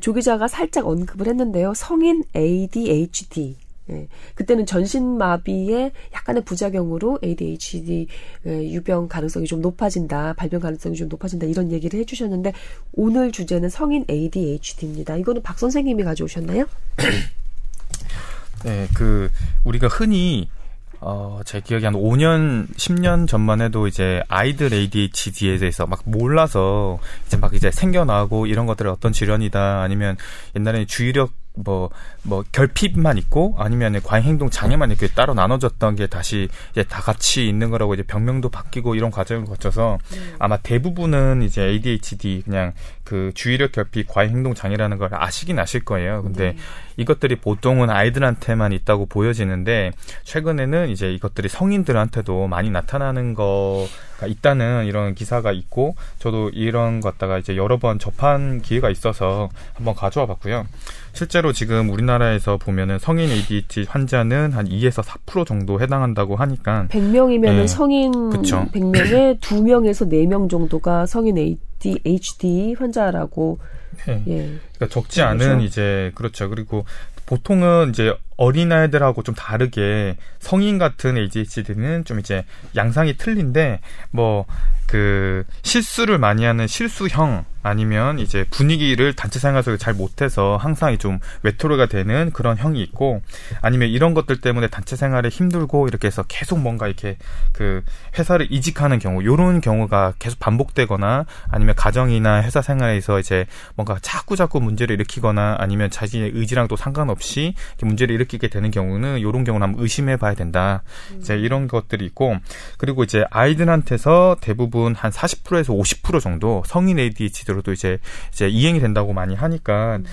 [0.00, 1.72] 조 기자가 살짝 언급을 했는데요.
[1.74, 3.56] 성인 ADHD.
[3.90, 4.08] 예.
[4.34, 8.06] 그때는 전신마비의 약간의 부작용으로 ADHD
[8.46, 12.52] 예, 유병 가능성이 좀 높아진다, 발병 가능성이 좀 높아진다 이런 얘기를 해주셨는데
[12.92, 15.16] 오늘 주제는 성인 ADHD입니다.
[15.16, 16.66] 이거는 박 선생님이 가져오셨나요?
[18.64, 19.30] 네, 그
[19.64, 20.50] 우리가 흔히
[21.00, 27.36] 어, 제 기억이 한 5년, 10년 전만 해도 이제 아이들 ADHD에 대해서 막 몰라서 이제
[27.36, 30.16] 막 이제 생겨나고 이런 것들을 어떤 질환이다 아니면
[30.56, 31.30] 옛날에는 주의력
[31.64, 31.90] 뭐,
[32.22, 37.70] 뭐, 결핍만 있고, 아니면 과잉행동 장애만 이렇게 따로 나눠졌던 게 다시 이제 다 같이 있는
[37.70, 40.34] 거라고 이제 병명도 바뀌고 이런 과정을 거쳐서 음.
[40.38, 42.72] 아마 대부분은 이제 ADHD 그냥
[43.08, 46.22] 그 주의력 결핍 과잉 행동 장애라는 걸 아시긴 아실 거예요.
[46.22, 46.56] 근데 네.
[46.98, 49.92] 이것들이 보통은 아이들한테만 있다고 보여지는데
[50.24, 57.38] 최근에는 이제 이것들이 성인들한테도 많이 나타나는 거가 있다는 이런 기사가 있고 저도 이런 것 갖다가
[57.38, 60.66] 이제 여러 번 접한 기회가 있어서 한번 가져와 봤고요.
[61.12, 67.66] 실제로 지금 우리나라에서 보면은 성인 ADHD 환자는 한 2에서 4% 정도 해당한다고 하니까 100명이면 네.
[67.66, 68.66] 성인 그쵸.
[68.72, 73.58] 100명에 2명에서 4명 정도가 성인 ADHD 환자라고
[74.06, 74.22] 네.
[74.28, 74.36] 예.
[74.76, 76.48] 그러니까 적지 않은 이제 그렇죠.
[76.48, 76.84] 그리고
[77.26, 83.80] 보통은 이제 어린아이들하고 좀 다르게 성인 같은 ADHD는 좀 이제 양상이 틀린데
[84.10, 84.46] 뭐
[84.88, 91.86] 그 실수를 많이 하는 실수형 아니면 이제 분위기를 단체 생활에서 잘 못해서 항상 좀 외톨이가
[91.86, 93.20] 되는 그런 형이 있고
[93.60, 97.18] 아니면 이런 것들 때문에 단체 생활에 힘들고 이렇게 해서 계속 뭔가 이렇게
[97.52, 97.82] 그
[98.18, 104.60] 회사를 이직하는 경우 요런 경우가 계속 반복되거나 아니면 가정이나 회사 생활에서 이제 뭔가 자꾸 자꾸
[104.60, 110.16] 문제를 일으키거나 아니면 자신의 의지랑도 상관없이 문제를 일으키 게 되는 경우는 요런 경우는 한번 의심해
[110.16, 110.82] 봐야 된다.
[111.12, 111.20] 음.
[111.20, 112.36] 이제 이런 것들이 있고
[112.76, 117.98] 그리고 이제 아이들한테서 대부분 한 40%에서 50% 정도 성인 ADHD 기대로도 이제
[118.32, 120.04] 이제 이행이 된다고 많이 하니까 음.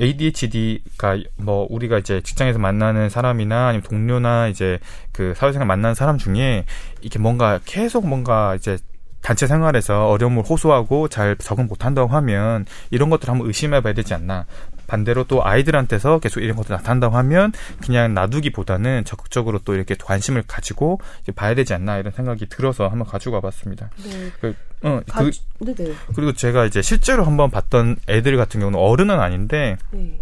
[0.00, 4.78] ADHD가 뭐 우리가 이제 직장에서 만나는 사람이나 아니면 동료나 이제
[5.12, 6.64] 그 사회생활 만나는 사람 중에
[7.00, 8.78] 이렇게 뭔가 계속 뭔가 이제
[9.20, 14.14] 단체 생활에서 어려움을 호소하고 잘 적응 못한다고 하면 이런 것들 을 한번 의심해 봐야 되지
[14.14, 14.46] 않나.
[14.88, 20.98] 반대로 또 아이들한테서 계속 이런 것들 나타난다고 하면 그냥 놔두기보다는 적극적으로 또 이렇게 관심을 가지고
[21.36, 23.90] 봐야 되지 않나 이런 생각이 들어서 한번 가지고 와봤습니다.
[24.02, 24.32] 네.
[24.40, 25.30] 그, 어, 가, 그,
[25.64, 25.94] 네네.
[26.16, 30.18] 그리고 제가 이제 실제로 한번 봤던 애들 같은 경우는 어른은 아닌데 네.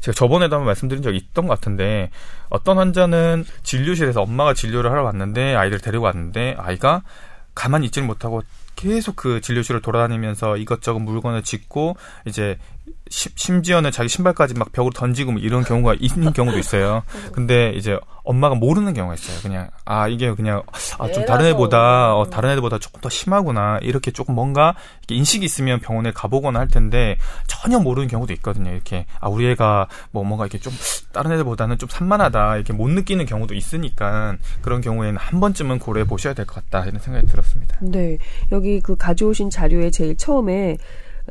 [0.00, 2.10] 제가 저번에도 한번 말씀드린 적이 있던 것 같은데
[2.48, 7.02] 어떤 환자는 진료실에서 엄마가 진료를 하러 왔는데 아이들 데리고 왔는데 아이가
[7.54, 8.42] 가만히 있지를 못하고
[8.76, 11.96] 계속 그 진료실을 돌아다니면서 이것저것 물건을 짓고
[12.26, 12.58] 이제
[13.10, 17.02] 심지어는 자기 신발까지 막 벽으로 던지고 뭐 이런 경우가 있는 경우도 있어요.
[17.32, 19.38] 근데 이제 엄마가 모르는 경우가 있어요.
[19.42, 20.62] 그냥 아 이게 그냥
[20.98, 24.74] 아 좀 다른 애보다 어, 다른 애들보다 조금 더 심하구나 이렇게 조금 뭔가
[25.08, 27.16] 인식이 있으면 병원에 가보거나 할 텐데
[27.46, 28.72] 전혀 모르는 경우도 있거든요.
[28.72, 30.72] 이렇게 아 우리 애가 뭐 뭔가 이렇게 좀
[31.12, 36.32] 다른 애들보다는 좀 산만하다 이렇게 못 느끼는 경우도 있으니까 그런 경우에는 한 번쯤은 고려해 보셔야
[36.34, 37.76] 될 것 같다 이런 생각이 들었습니다.
[37.82, 38.18] 네
[38.50, 40.76] 여기 그 가져오신 자료에 제일 처음에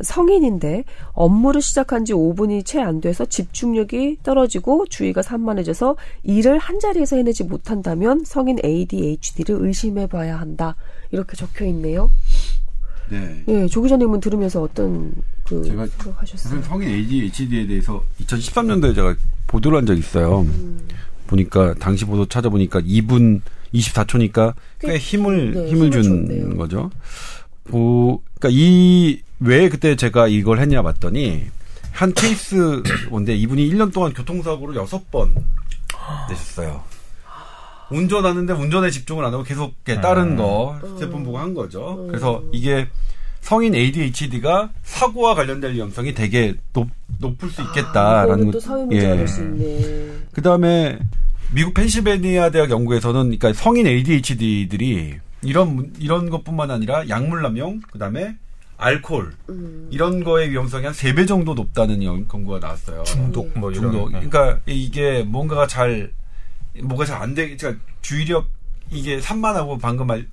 [0.01, 0.83] 성인인데
[1.13, 7.43] 업무를 시작한 지 5분이 채 안 돼서 집중력이 떨어지고 주의가 산만해져서 일을 한 자리에서 해내지
[7.43, 10.75] 못한다면 성인 ADHD를 의심해 봐야 한다.
[11.11, 12.09] 이렇게 적혀 있네요.
[13.09, 13.43] 네.
[13.47, 15.13] 예, 조 기자님은 들으면서 어떤
[15.43, 16.61] 그 제가 하셨어요?
[16.63, 19.15] 성인 ADHD에 대해서 2013년도에 제가
[19.47, 20.41] 보도를 한 적이 있어요.
[20.41, 20.79] 음.
[21.27, 23.41] 보니까 당시 보도 찾아보니까 2분
[23.73, 26.57] 24초니까 꽤, 꽤 힘을 네, 힘을, 힘을 준 좋네요.
[26.57, 26.89] 거죠.
[27.65, 31.43] 보, 그러니까 이 왜 그때 제가 이걸 했냐 봤더니
[31.91, 35.31] 한 케이스 인데 이분이 1년 동안 교통사고를 6번
[36.29, 36.81] 내셨어요.
[37.91, 40.37] 운전하는데 운전에 집중을 안 하고 계속 다른 음.
[40.37, 42.05] 거 제품 보고 한 거죠.
[42.07, 42.87] 그래서 이게
[43.41, 46.87] 성인 ADHD가 사고와 관련될 위험성이 되게 높,
[47.19, 50.11] 높을 수 있겠다라는 아, 또 사회 문제가 될수 있네.
[50.31, 50.97] 그다음에
[51.51, 58.35] 미국 펜실베니아 대학 연구에서는 그러니까 성인 ADHD들이 이런 이런 것뿐만 아니라 약물 남용, 그다음에
[58.77, 59.87] 알코올 음.
[59.91, 63.03] 이런 거의 위험성이 한 세 배 정도 높다는 연 구가 나왔어요.
[63.03, 63.83] 중독 뭐 이런.
[63.91, 64.11] 중독.
[64.11, 64.27] 네.
[64.27, 66.11] 그러니까 이게 뭔가가 잘
[66.81, 68.47] 뭐가 잘 안 되, 그러니까 주의력
[68.89, 70.27] 이게 산만하고 방금 말,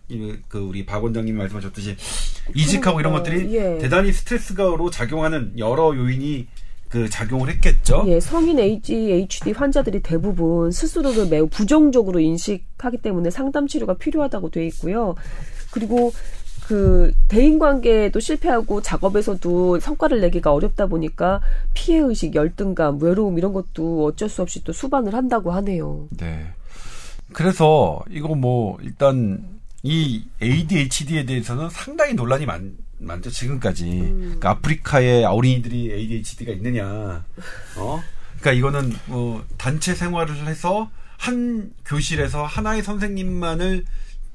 [0.48, 1.96] 그 우리 박 원장님이 말씀하셨듯이
[2.54, 3.78] 이직하고 그러니까, 이런 것들이 예.
[3.78, 6.46] 대단히 스트레스가로 작용하는 여러 요인이
[6.90, 8.04] 그 작용을 했겠죠.
[8.08, 15.14] 예, 성인 ADHD 환자들이 대부분 스스로를 매우 부정적으로 인식하기 때문에 상담 치료가 필요하다고 돼 있고요.
[15.70, 16.12] 그리고
[16.66, 21.40] 그 대인 관계도 실패하고 작업에서도 성과를 내기가 어렵다 보니까
[21.74, 26.08] 피해 의식, 열등감, 외로움 이런 것도 어쩔 수 없이 또 수반을 한다고 하네요.
[26.10, 26.46] 네.
[27.32, 33.84] 그래서 이거 뭐 일단 이 ADHD에 대해서는 상당히 논란이 많 많죠 지금까지.
[33.84, 34.20] 음.
[34.20, 37.24] 그러니까 아프리카에 어린이들이 ADHD가 있느냐.
[37.76, 38.02] 어?
[38.40, 43.84] 그러니까 이거는 뭐 단체 생활을 해서 한 교실에서 하나의 선생님만을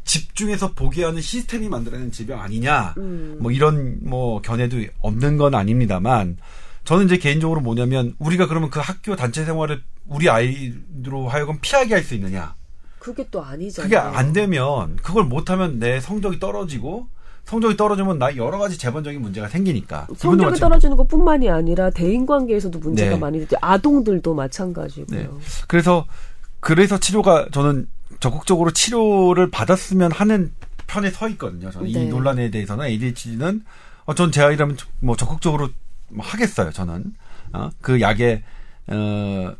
[0.03, 2.93] 집중해서 보게 하는 시스템이 만들어낸 질병 아니냐.
[2.97, 3.37] 음.
[3.39, 6.37] 뭐 이런 뭐 견해도 없는 건 아닙니다만
[6.83, 12.03] 저는 이제 개인적으로 뭐냐면 우리가 그러면 그 학교 단체 생활을 우리 아이로 하여금 피하게 할
[12.03, 12.53] 수 있느냐.
[12.99, 13.87] 그게 또 아니잖아요.
[13.87, 17.07] 그게 안 되면 그걸 못하면 내 성적이 떨어지고
[17.45, 20.07] 성적이 떨어지면 나 여러 가지 재반적인 문제가 생기니까.
[20.17, 23.17] 성적이 떨어지는 것 뿐만이 아니라 대인 관계에서도 문제가 네.
[23.17, 23.55] 많이 되죠.
[23.61, 25.19] 아동들도 마찬가지고요.
[25.19, 25.29] 네.
[25.67, 26.05] 그래서
[26.59, 27.87] 그래서 치료가 저는
[28.19, 30.51] 적극적으로 치료를 받았으면 하는
[30.87, 31.69] 편에 서 있거든요.
[31.69, 32.03] 저는 네.
[32.03, 33.63] 이 논란에 대해서는 ADHD는
[34.05, 35.69] 어, 전 제 아이라면 뭐 적극적으로
[36.09, 36.71] 뭐 하겠어요.
[36.71, 37.13] 저는
[37.53, 38.41] 어, 그 약의
[38.87, 39.53] 어,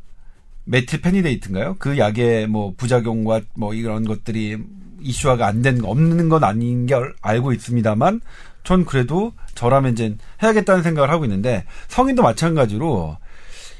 [0.65, 1.75] 메틸페니데이트인가요?
[1.77, 4.57] 그 약의 뭐 부작용과 뭐 이런 것들이
[5.05, 8.21] 이슈화가 안 된 없는 건 아닌 게 알고 있습니다만
[8.63, 13.17] 전 그래도 저라면 이제 해야겠다는 생각을 하고 있는데 성인도 마찬가지로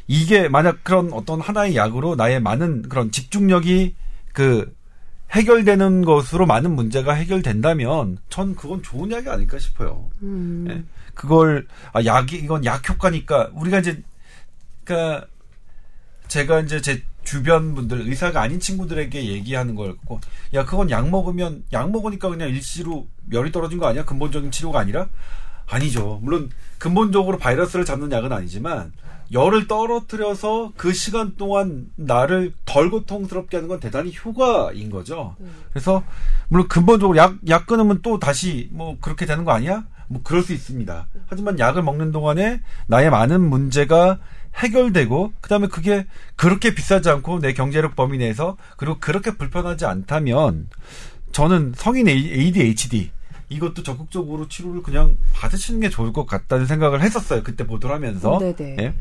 [0.08, 3.96] 이게 만약 그런 어떤 하나의 약으로 나의 많은 그런 집중력이
[4.34, 4.74] 그
[5.32, 10.10] 해결되는 것으로 많은 문제가 해결된다면 전 그건 좋은 약이 아닐까 싶어요.
[10.22, 10.68] 음.
[10.70, 10.84] 예.
[11.16, 14.02] 그걸 아 약이 이건 약 효과니까 우리가 이제
[14.84, 15.26] 그러니까
[16.28, 20.22] 제가 이제 제 주변 분들 의사가 아닌 친구들에게 얘기하는 걸 갖고
[20.54, 25.08] 야 그건 약 먹으면 약 먹으니까 그냥 일시로 열이 떨어진 거 아니야 근본적인 치료가 아니라
[25.68, 28.94] 아니죠 물론 근본적으로 바이러스를 잡는 약은 아니지만
[29.32, 35.36] 열을 떨어뜨려서 그 시간 동안 나를 덜 고통스럽게 하는 건 대단히 효과인 거죠.
[35.40, 35.52] 음.
[35.72, 36.04] 그래서
[36.48, 39.84] 물론 근본적으로 약, 약 끊으면 또 다시 뭐 그렇게 되는 거 아니야?
[40.08, 41.08] 뭐 그럴 수 있습니다.
[41.28, 44.20] 하지만 약을 먹는 동안에 나의 많은 문제가
[44.58, 50.70] 해결되고 그다음에 그게 그렇게 비싸지 않고 내 경제력 범위 내에서 그리고 그렇게 불편하지 않다면
[51.32, 53.12] 저는 성인 ADHD
[53.50, 57.44] 이것도 적극적으로 치료를 그냥 받으시는 게 좋을 것 같다는 생각을 했었어요.
[57.44, 58.40] 그때 보도를 하면서.
[58.40, 58.78] 네네.
[58.80, 58.94] 예?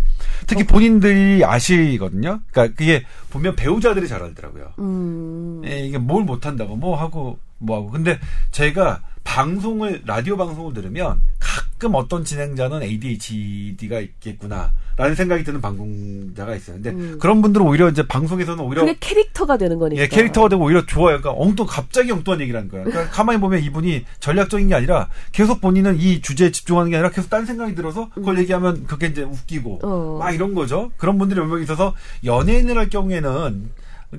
[0.46, 2.40] 특히 본인들이 아시거든요.
[2.50, 4.74] 그러니까 그게 보면 배우자들이 잘 알더라고요.
[4.80, 5.62] 음.
[5.64, 7.90] 예, 이게 뭘 못한다고 뭐 하고 뭐 하고.
[7.90, 8.18] 근데
[8.50, 16.76] 제가 방송을 라디오 방송을 들으면 가끔 어떤 진행자는 ADHD가 있겠구나라는 생각이 드는 방송자가 있어요.
[16.76, 17.18] 근데 음.
[17.20, 20.00] 그런 분들은 오히려 이제 방송에서는 오히려 그게 캐릭터가 되는 거니까.
[20.02, 21.20] 예, 캐릭터가 되고 오히려 좋아요.
[21.20, 22.84] 그러니까 엉뚱 갑자기 엉뚱한 얘기를 하는 거예요.
[22.84, 27.28] 그러니까 가만히 보면 이분이 전략적인 게 아니라 계속 본인은 이 주제에 집중하는 게 아니라 계속
[27.28, 28.40] 딴 생각이 들어서 그걸 음.
[28.40, 30.18] 얘기하면 그게 이제 웃기고 어.
[30.20, 30.92] 막 이런 거죠.
[30.96, 31.94] 그런 분들이 몇 명 있어서
[32.24, 33.70] 연예인을 할 경우에는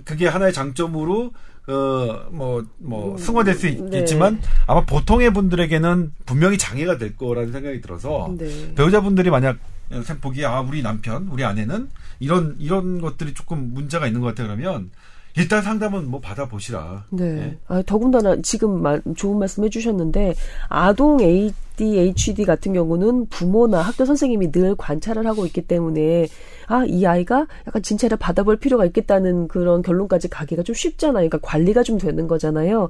[0.03, 1.31] 그게 하나의 장점으로
[1.67, 4.47] 어, 뭐, 뭐, 음, 승화될 수 있겠지만, 네.
[4.67, 8.73] 아마 보통의 분들에게는 분명히 장애가 될 거라는 생각이 들어서, 네.
[8.75, 9.57] 배우자분들이 만약
[10.21, 11.89] 보기에, 아, 우리 남편, 우리 아내는
[12.19, 14.91] 이런, 이런 것들이 조금 문제가 있는 것 같아 그러면,
[15.37, 17.05] 일단 상담은 뭐 받아보시라.
[17.09, 17.33] 네.
[17.33, 17.57] 네.
[17.67, 20.35] 아, 더군다나 지금 말, 좋은 말씀 해주셨는데,
[20.69, 26.27] 아동 ADHD 같은 경우는 부모나 학교 선생님이 늘 관찰을 하고 있기 때문에,
[26.67, 31.27] 아, 이 아이가 약간 진찰을 받아볼 필요가 있겠다는 그런 결론까지 가기가 좀 쉽잖아요.
[31.27, 32.89] 그러니까 관리가 좀 되는 거잖아요.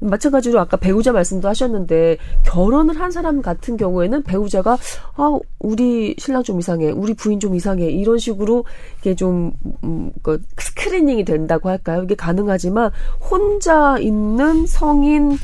[0.00, 4.78] 마찬가지로 아까 배우자 말씀도 하셨는데 결혼을 한 사람 같은 경우에는 배우자가
[5.16, 8.64] 아 우리 신랑 좀 이상해, 우리 부인 좀 이상해 이런 식으로
[9.00, 9.52] 이게 좀
[9.84, 12.02] 음, 그 스크리닝이 된다고 할까요?
[12.04, 12.90] 이게 가능하지만
[13.30, 15.36] 혼자 있는 성인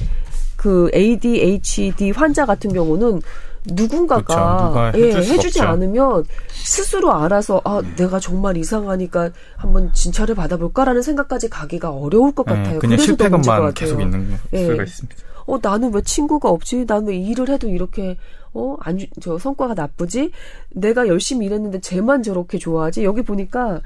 [0.56, 3.20] 그 ADHD 환자 같은 경우는
[3.66, 4.98] 누군가가 그렇죠.
[4.98, 5.62] 예, 해주지 없죠.
[5.64, 7.94] 않으면 스스로 알아서 아 네.
[7.96, 12.78] 내가 정말 이상하니까 한번 진찰을 받아볼까라는 생각까지 가기가 어려울 것 네, 같아요.
[12.78, 14.66] 그냥 실패감만 계속 있는 예.
[14.66, 15.16] 수가 있습니다.
[15.46, 16.84] 어 나는 왜 친구가 없지?
[16.86, 18.16] 나는 왜 일을 해도 이렇게
[18.52, 20.30] 어안저 성과가 나쁘지?
[20.70, 23.04] 내가 열심히 일했는데 쟤만 저렇게 좋아하지?
[23.04, 23.80] 여기 보니까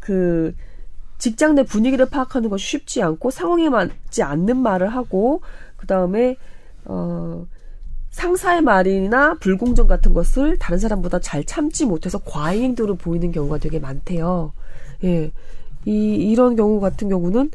[0.00, 0.54] 그
[1.18, 5.40] 직장 내 분위기를 파악하는 것이 쉽지 않고 상황에 맞지 않는 말을 하고
[5.76, 6.36] 그 다음에
[6.84, 7.46] 어
[8.16, 13.78] 상사의 말이나 불공정 같은 것을 다른 사람보다 잘 참지 못해서 과잉 행동을 보이는 경우가 되게
[13.78, 14.54] 많대요.
[15.04, 15.30] 예.
[15.84, 17.50] 이, 이런 경우 같은 경우는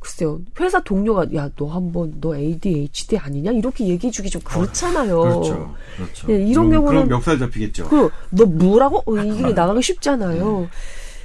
[0.00, 0.40] 글쎄요.
[0.58, 3.52] 회사 동료가 야, 너 한번 너 ADHD 아니냐?
[3.52, 5.20] 이렇게 얘기해 주기 좀 그렇잖아요.
[5.20, 5.74] 그렇죠.
[5.96, 6.32] 그렇죠.
[6.32, 7.88] 예, 이런 경우는 멱살 잡히겠죠.
[7.88, 9.04] 그, 너 뭐라고?
[9.06, 10.60] 어, 이게 나가기 쉽잖아요.
[10.62, 10.68] 네.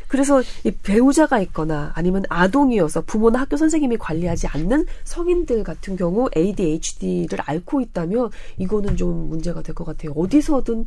[0.08, 7.39] 그래서 이 배우자가 있거나 아니면 아동이어서 부모나 학교 선생님이 관리하지 않는 성인들 같은 경우 ADHD를
[7.45, 10.12] 앓고 있다면 이거는 좀 문제가 될 것 같아요.
[10.14, 10.86] 어디서든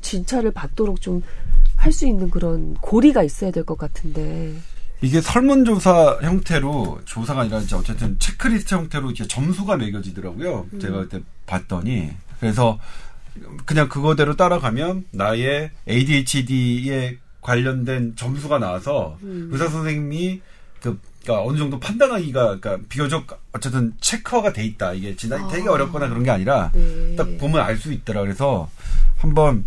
[0.00, 1.22] 진찰을 받도록 좀
[1.78, 4.52] 할 수 있는 그런 고리가 있어야 될 것 같은데.
[5.00, 10.66] 이게 설문조사 형태로 조사가 아니라 이제 어쨌든 체크리스트 형태로 이제 점수가 매겨지더라고요.
[10.72, 10.80] 음.
[10.80, 12.80] 제가 그때 봤더니 그래서
[13.64, 19.48] 그냥 그거대로 따라가면 나의 ADHD의 관련된 점수가 나와서 음.
[19.52, 20.40] 의사 선생님이
[20.80, 24.92] 그 그러니까 어느 정도 판단하기가 그러니까 비교적 어쨌든 체크화가 돼 있다.
[24.94, 25.48] 이게 진단이 아.
[25.48, 27.16] 되게 어렵거나 그런 게 아니라 네.
[27.16, 28.22] 딱 보면 알 수 있더라.
[28.22, 28.70] 그래서
[29.16, 29.66] 한번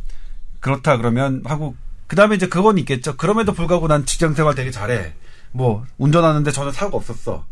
[0.59, 1.75] 그렇다 그러면 하고
[2.07, 3.15] 그다음에 이제 그건 있겠죠.
[3.17, 5.13] 그럼에도 불구하고 난 직장 생활 되게 잘해.
[5.51, 7.45] 뭐 운전하는데 전혀 사고가 없었어.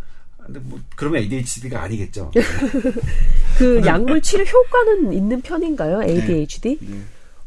[0.45, 2.31] 근데 뭐 그러면 ADHD가 아니겠죠.
[3.57, 6.03] 그 약물 치료 효과는 있는 편인가요?
[6.03, 6.77] ADHD?
[6.81, 6.87] 네.
[6.87, 7.01] 네.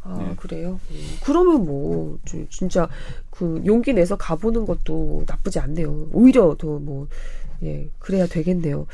[0.05, 0.35] 아, 네.
[0.37, 0.81] 그래요?
[0.91, 2.19] 음, 그러면 뭐,
[2.51, 2.89] 진짜,
[3.31, 6.09] 그, 용기 내서 가보는 것도 나쁘지 않네요.
[6.13, 7.07] 오히려 더 뭐,
[7.63, 8.87] 예, 그래야 되겠네요.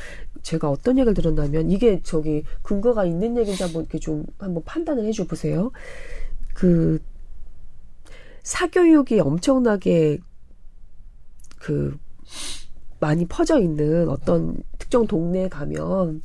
[0.43, 5.25] 제가 어떤 얘기를 들었냐면, 이게 저기, 근거가 있는 얘기인지 한번 이렇게 좀, 한번 판단을 해줘
[5.25, 5.71] 보세요.
[6.53, 7.01] 그,
[8.43, 10.19] 사교육이 엄청나게,
[11.57, 11.97] 그,
[12.99, 16.21] 많이 퍼져 있는 어떤 특정 동네에 가면,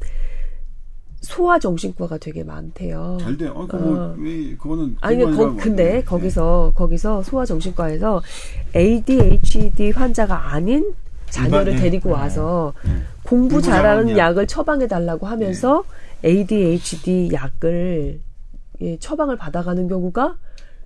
[1.25, 3.18] 소아 정신과가 되게 많대요.
[3.20, 3.49] 잘 돼.
[3.49, 4.14] 어, 그거 어.
[4.18, 6.05] 왜 그거는 아니 거, 뭐 근데 네.
[6.05, 8.22] 거기서 거기서 소아 정신과에서
[8.77, 10.93] ADHD 환자가 아닌
[11.31, 11.83] 자녀를 일반인?
[11.83, 12.14] 데리고 네.
[12.14, 13.03] 와서 네.
[13.25, 15.85] 공부 잘하는 약 을 처방해 달라고 하면서
[16.22, 16.31] 네.
[16.31, 18.20] ADHD 약을
[18.83, 20.37] 예, 처방을 받아가는 경우가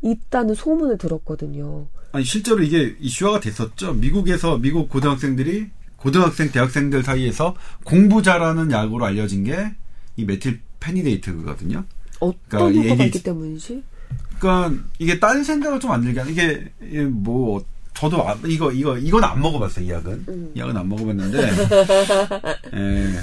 [0.02, 1.86] 있다는 소문을 들었거든요.
[2.12, 3.94] 아니 실제로 이게 이슈화가 됐었죠.
[3.94, 9.74] 미국에서 미국 고등학생들이 고등학생 대학생들 사이에서 공부 잘하는 약으로 알려진 게
[10.18, 11.84] 이 메틸 페니데이트거든요.
[12.20, 13.82] 어떤 그러니까 효과가 있기 때문이지?
[14.40, 17.64] 그러니까 이게 딴 생각을 좀 안 들게 하는 이게 뭐
[17.94, 20.52] 저도 이거 이거 이건 안 먹어봤어요 이 약은 음.
[20.54, 21.50] 이 약은 안 먹어봤는데
[22.74, 23.14] 예.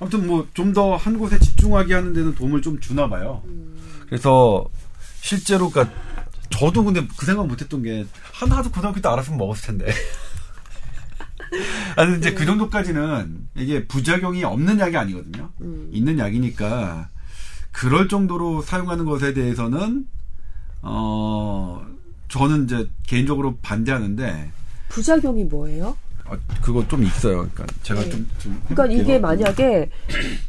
[0.00, 3.42] 아무튼 뭐 좀 더 한 곳에 집중하게 하는 데는 도움을 좀 주나 봐요.
[3.46, 3.76] 음.
[4.06, 4.64] 그래서
[5.20, 5.92] 실제로 그니까
[6.50, 9.92] 저도 근데 그 생각 못했던 게 하나도 고등학교 때 알았으면 먹었을 텐데.
[11.96, 12.40] 아니 이제 그 네.
[12.40, 15.50] 그 정도까지는 이게 부작용이 없는 약이 아니거든요.
[15.60, 15.88] 음.
[15.92, 17.08] 있는 약이니까
[17.72, 20.06] 그럴 정도로 사용하는 것에 대해서는
[20.82, 21.84] 어
[22.28, 24.50] 저는 이제 개인적으로 반대하는데
[24.88, 25.96] 부작용이 뭐예요?
[26.26, 27.48] 아, 그거 좀 있어요.
[27.52, 28.10] 그러니까 제가 네.
[28.10, 29.90] 좀, 좀 그러니까 이게 만약에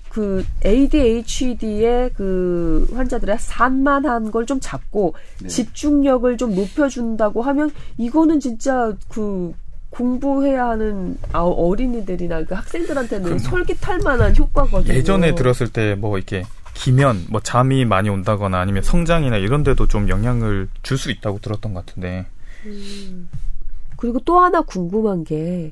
[0.10, 5.50] 그 ADHD의 그 환자들의 산만한 걸 좀 잡고 네.
[5.50, 9.54] 집중력을 좀 높여준다고 하면 이거는 진짜 그
[9.96, 14.94] 공부해야 하는 아, 어린이들이나 그 학생들한테는 솔깃할 만한 효과거든요.
[14.94, 16.44] 예전에 들었을 때 뭐 이렇게
[16.74, 21.74] 기면 뭐 잠이 많이 온다거나 아니면 성장이나 이런 데도 좀 영향을 줄 수 있다고 들었던
[21.74, 22.26] 것 같은데.
[22.66, 23.30] 음.
[23.98, 25.72] 그리고 또 하나 궁금한 게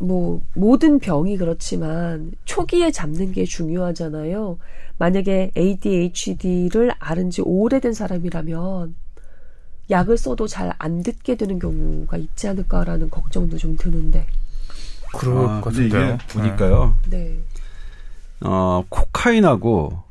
[0.00, 4.56] 뭐 모든 병이 그렇지만 초기에 잡는 게 중요하잖아요.
[4.96, 8.94] 만약에 ADHD를 앓은 지 오래된 사람이라면
[9.90, 14.26] 약을 써도 잘 안 듣게 되는 경우가 있지 않을까라는 걱정도 좀 드는데.
[15.14, 16.94] 그럴 아, 것 같은데 보니까요.
[17.08, 17.38] 네.
[18.42, 20.02] 어, 코카인하고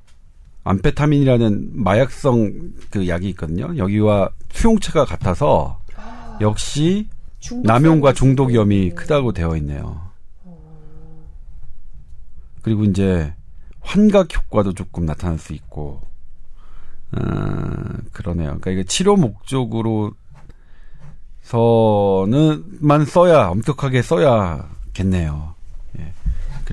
[0.64, 3.78] 암페타민이라는 마약성 그 약이 있거든요.
[3.78, 7.08] 여기와 수용체가 같아서 아, 역시
[7.64, 10.02] 남용과 중독 위험이 크다고 되어 있네요.
[12.64, 13.34] 그리고 이제
[13.80, 16.02] 환각 효과도 조금 나타날 수 있고,
[17.12, 17.20] 어,
[18.12, 18.58] 그러네요.
[18.60, 20.16] 그러니까 이게 치료 목적으로서는만
[23.06, 25.58] 써야 엄격하게 써야겠네요.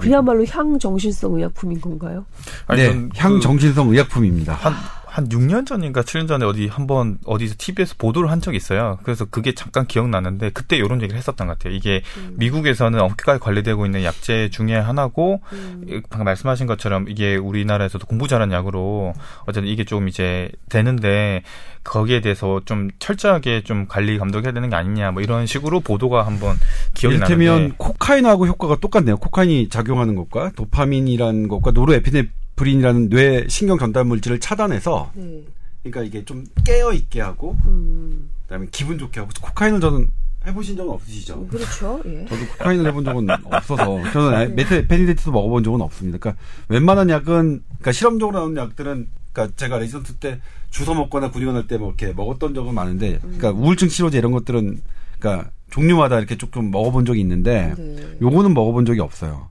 [0.01, 2.24] 그야말로 향 정신성 의약품인 건가요?
[2.66, 4.55] 아니, 네, 향 정신성 그 의약품입니다.
[4.55, 4.72] 한,
[5.15, 8.99] 한 6년 전인가 7년 전에 어디 한번 어디서 TV에서 보도를 한 적이 있어요.
[9.05, 11.73] 그래서 그게 잠깐 기억나는데 그때 이런 얘기를 했었던 것 같아요.
[11.73, 12.35] 이게 음.
[12.37, 16.03] 미국에서는 엄격하게 관리되고 있는 약제 중에 하나고 음.
[16.11, 19.15] 방금 말씀하신 것처럼 이게 우리나라에서도 공부 잘하는 약으로
[19.47, 21.45] 어쨌든 이게 좀 이제 되는데
[21.85, 26.57] 거기에 대해서 좀 철저하게 좀 관리 감독해야 되는 게 아니냐 뭐 이런 식으로 보도가 한번
[26.95, 29.19] 기억이 나는데 이를테면 코카인하고 효과가 똑같네요.
[29.19, 35.42] 코카인이 작용하는 것과 도파민이라는 것과 노르에피네프린이라는 뇌 신경 전달 물질을 차단해서 네.
[35.82, 38.30] 그러니까 이게 좀 깨어 있게 하고 음.
[38.44, 40.09] 그다음에 기분 좋게 하고 코카인을 저는
[40.46, 41.46] 해보신 적은 없으시죠?
[41.46, 42.02] 그렇죠.
[42.05, 42.26] 예.
[42.26, 46.18] 저도 코카인을 해본 적은 없어서 저는 methylphenidate도 먹어본 적은 없습니다.
[46.18, 50.40] 그러니까 웬만한 약은 그러니까 실험적으로 나오는 약들은 그러니까 제가 레지던트 때
[50.70, 54.80] 주워 먹거나 군의관 할때 뭐 이렇게 먹었던 적은 많은데 그러니까 우울증 치료제 이런 것들은
[55.18, 58.18] 그러니까 종류마다 이렇게 조금 먹어본 적이 있는데 네.
[58.20, 59.48] 요거는 먹어본 적이 없어요.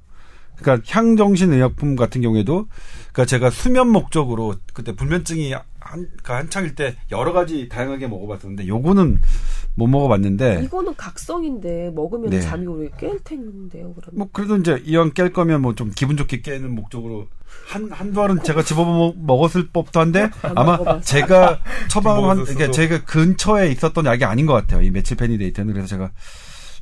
[0.64, 2.68] 그러니까 향정신 의약품 같은 경우에도
[3.12, 9.20] 그러니까 제가 수면 목적으로 그때 불면증이 한, 그러니까 한창일 때 여러 가지 다양하게 먹어봤었는데 요거는
[9.76, 12.40] 못 먹어봤는데 이거는 각성인데 먹으면 네.
[12.42, 13.94] 잠이 오래 깰 텐데요.
[13.96, 17.28] 그러면 뭐 그래도 이제 이왕 깰 거면 뭐 좀 기분 좋게 깨는 목적으로
[17.68, 21.02] 한 한두 알은 제가 집어 먹었을 법도 한데 아마 먹어봤어.
[21.02, 21.60] 제가
[21.90, 24.82] 처방한 그러니까 제가 근처에 있었던 약이 아닌 것 같아요.
[24.82, 26.12] 이 메칠페니데이트는 그래서 제가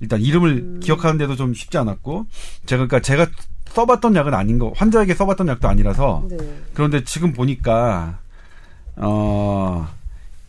[0.02, 0.80] 일단 이름을 음.
[0.82, 2.26] 기억하는데도 좀 쉽지 않았고
[2.66, 3.28] 제가 그러니까 제가
[3.74, 6.38] 써봤던 약은 아닌 거 환자에게 써봤던 약도 아니라서 네.
[6.74, 8.20] 그런데 지금 보니까
[8.98, 9.88] 어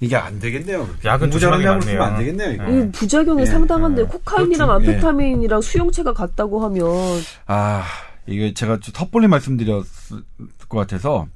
[0.00, 0.88] 이게 안 되겠네요.
[1.04, 2.52] 약은 부작용이 쓰면 안 되겠네요.
[2.52, 2.64] 이거.
[2.64, 2.90] 네.
[2.90, 3.46] 부작용이 네.
[3.46, 4.08] 상당한데 네.
[4.08, 4.90] 코카인이랑 그렇죠.
[4.90, 6.84] 암페타민이랑 수용체가 같다고 하면
[7.46, 7.84] 아
[8.26, 10.22] 이게 제가 섣불리 말씀드렸을
[10.68, 11.26] 것 같아서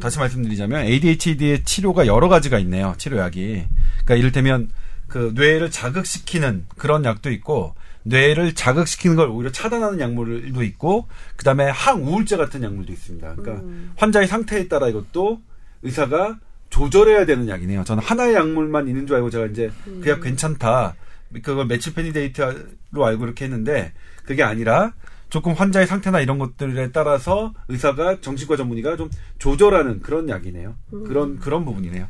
[0.00, 2.94] 다시 말씀드리자면 ADHD의 치료가 여러 가지가 있네요.
[2.96, 3.66] 치료약이.
[4.04, 4.70] 그러니까 이를테면
[5.08, 7.74] 그 뇌를 자극시키는 그런 약도 있고
[8.06, 13.34] 뇌를 자극시키는 걸 오히려 차단하는 약물도 있고 그다음에 항우울제 같은 약물도 있습니다.
[13.34, 13.92] 그러니까 음.
[13.96, 15.40] 환자의 상태에 따라 이것도
[15.82, 16.38] 의사가
[16.70, 17.84] 조절해야 되는 약이네요.
[17.84, 20.00] 저는 하나의 약물만 있는 줄 알고 제가 이제 음.
[20.02, 20.94] 그약 괜찮다.
[21.42, 23.92] 그걸 methylphenidate로 알고 이렇게 했는데
[24.24, 24.92] 그게 아니라
[25.28, 30.76] 조금 환자의 상태나 이런 것들에 따라서 의사가 정신과 전문의가 좀 조절하는 그런 약이네요.
[30.92, 31.04] 음.
[31.04, 32.06] 그런 그런 부분이네요.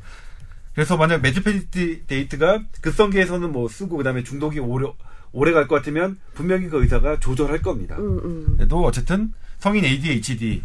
[0.77, 4.87] 그래서 만약 methylphenidate가 급성기에서는 뭐 쓰고 그다음에 중독이 오래
[5.33, 7.97] 오래 갈 것 같으면 분명히 그 의사가 조절할 겁니다.
[7.97, 8.55] 음, 음.
[8.59, 10.63] 그래도 어쨌든 성인 ADHD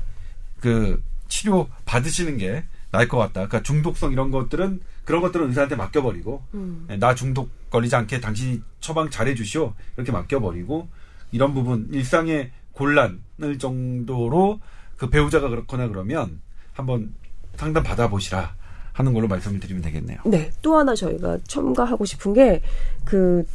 [0.59, 3.47] 그 치료 받으시는 게 나을 것 같다.
[3.47, 6.86] 그러니까 중독성 이런 것들은 그런 것들은 의사한테 맡겨버리고 음.
[6.89, 10.89] 네, 나 중독 걸리지 않게 당신이 처방 잘해주시오 이렇게 맡겨버리고
[11.32, 14.59] 이런 부분 일상의 곤란을 정도로
[14.97, 16.41] 그 배우자가 그렇거나 그러면
[16.74, 17.14] 한번
[17.55, 18.55] 상담 받아보시라
[19.02, 20.20] 하는 걸로 말씀을 드리면 되겠네요.
[20.26, 20.52] 네.
[20.62, 22.62] 또 하나 저희가 첨가하고 싶은 게
[23.06, 23.45] 그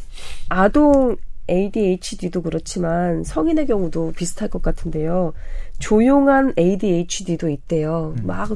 [0.48, 1.16] 아동
[1.48, 5.32] ADHD도 그렇지만 성인의 경우도 비슷할 것 같은데요.
[5.78, 8.14] 조용한 ADHD도 있대요.
[8.18, 8.26] 음.
[8.26, 8.50] 막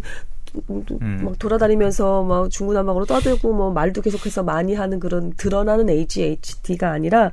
[0.70, 1.20] 음.
[1.24, 7.30] 막 돌아다니면서 막 중구난방으로 떠들고 뭐 말도 계속해서 많이 하는 그런 드러나는 ADHD가 아니라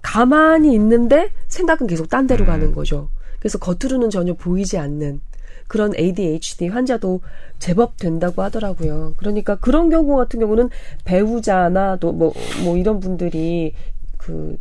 [0.00, 2.46] 가만히 있는데 생각은 계속 딴 데로 음.
[2.46, 3.08] 가는 거죠.
[3.40, 5.20] 그래서 겉으로는 전혀 보이지 않는
[5.68, 7.20] 그런 ADHD 환자도
[7.58, 9.14] 제법 된다고 하더라고요.
[9.16, 10.70] 그러니까 그런 경우 같은 경우는
[11.04, 12.32] 배우자나 또 뭐,
[12.64, 13.74] 뭐 이런 분들이
[14.18, 14.58] 그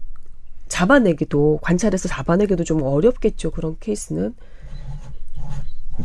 [0.67, 3.51] 잡아내기도, 관찰해서 잡아내기도 좀 어렵겠죠.
[3.51, 4.33] 그런 케이스는.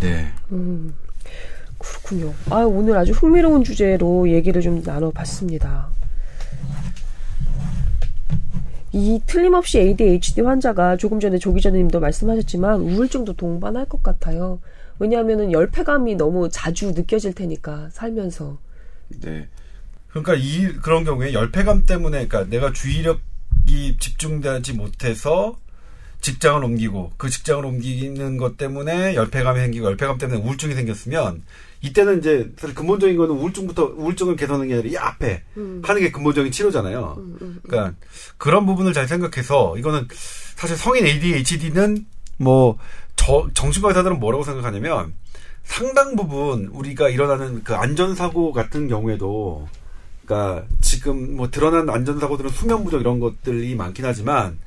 [0.00, 0.26] 네.
[0.50, 0.94] 음.
[1.78, 2.34] 그렇군요.
[2.50, 5.88] 아, 오늘 아주 흥미로운 주제로 얘기를 좀 나눠봤습니다.
[8.92, 14.58] 이 틀림없이 ADHD 환자가 조금 전에 조 기자님도 말씀하셨지만 우울증도 동반할 것 같아요.
[14.98, 18.58] 왜냐하면은 열패감이 너무 자주 느껴질 테니까 살면서.
[19.20, 19.48] 네.
[20.08, 25.56] 그러니까 이 그런 경우에 열패감 때문에 그러니까 내가 주의력이 집중되지 못해서
[26.22, 31.42] 직장을 옮기고 그 직장을 옮기는 것 때문에 열패감이 생기고 열패감 때문에 우울증이 생겼으면
[31.82, 35.82] 이때는 이제 사실 근본적인 거는 우울증부터 우울증을 개선하는 게 아니라 이 앞에 음.
[35.84, 37.14] 하는 게 근본적인 치료잖아요.
[37.18, 37.94] 음, 음, 음, 그러니까
[38.38, 40.08] 그런 부분을 잘 생각해서 이거는
[40.56, 42.06] 사실 성인 ADHD는
[42.36, 42.78] 뭐
[43.16, 45.12] 저, 정신과 의사들은 뭐라고 생각하냐면
[45.64, 49.68] 상당 부분 우리가 일어나는 그 안전사고 같은 경우에도
[50.24, 54.58] 그러니까 지금 뭐 드러난 안전사고들은 수면 부족 이런 것들이 많긴 하지만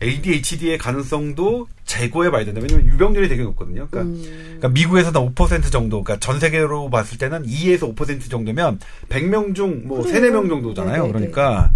[0.00, 2.60] ADHD의 가능성도 제고해 봐야 된다.
[2.62, 3.88] 왜냐면 유병률이 되게 높거든요.
[3.90, 4.22] 그러니까, 음.
[4.22, 10.02] 그러니까 미국에서는 5% 정도, 그러니까 전 세계로 봤을 때는 2에서 5% 정도면 100명 중 뭐
[10.06, 11.06] 3, 4명 정도잖아요.
[11.06, 11.12] 네네네.
[11.12, 11.72] 그러니까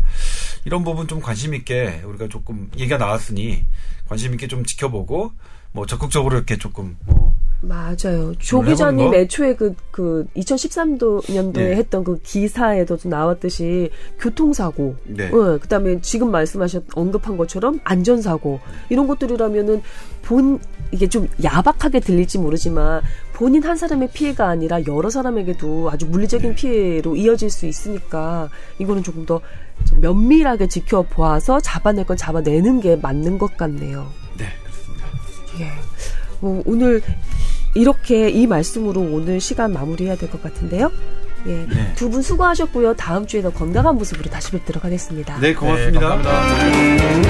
[0.64, 3.64] 이런 부분 좀 관심 있게 우리가 조금 얘기가 나왔으니
[4.08, 5.32] 관심 있게 좀 지켜보고
[5.72, 8.34] 뭐 적극적으로 이렇게 조금 뭐 맞아요.
[8.38, 11.76] 조 기자님 애초에 그, 그, 2013년도에 네.
[11.76, 15.28] 했던 그 기사에도 좀 나왔듯이 교통사고, 네.
[15.28, 18.58] 어, 그 다음에 지금 말씀하셨, 언급한 것처럼 안전사고,
[18.90, 19.80] 이런 것들이라면은
[20.22, 20.58] 본,
[20.90, 23.00] 이게 좀 야박하게 들릴지 모르지만
[23.32, 26.54] 본인 한 사람의 피해가 아니라 여러 사람에게도 아주 물리적인 네.
[26.54, 29.40] 피해로 이어질 수 있으니까 이거는 조금 더
[29.96, 34.10] 면밀하게 지켜보아서 잡아낼 건 잡아내는 게 맞는 것 같네요.
[34.36, 35.06] 네, 그렇습니다.
[35.60, 35.70] 예.
[36.40, 37.02] 뭐 오늘
[37.74, 40.90] 이렇게 이 말씀으로 오늘 시간 마무리해야 될 것 같은데요.
[41.46, 41.66] 예.
[41.68, 41.92] 네.
[41.96, 42.94] 두분 수고하셨고요.
[42.94, 45.38] 다음 주에 더 건강한 모습으로 다시 뵙도록 하겠습니다.
[45.40, 47.22] 네, 고맙습니다 네,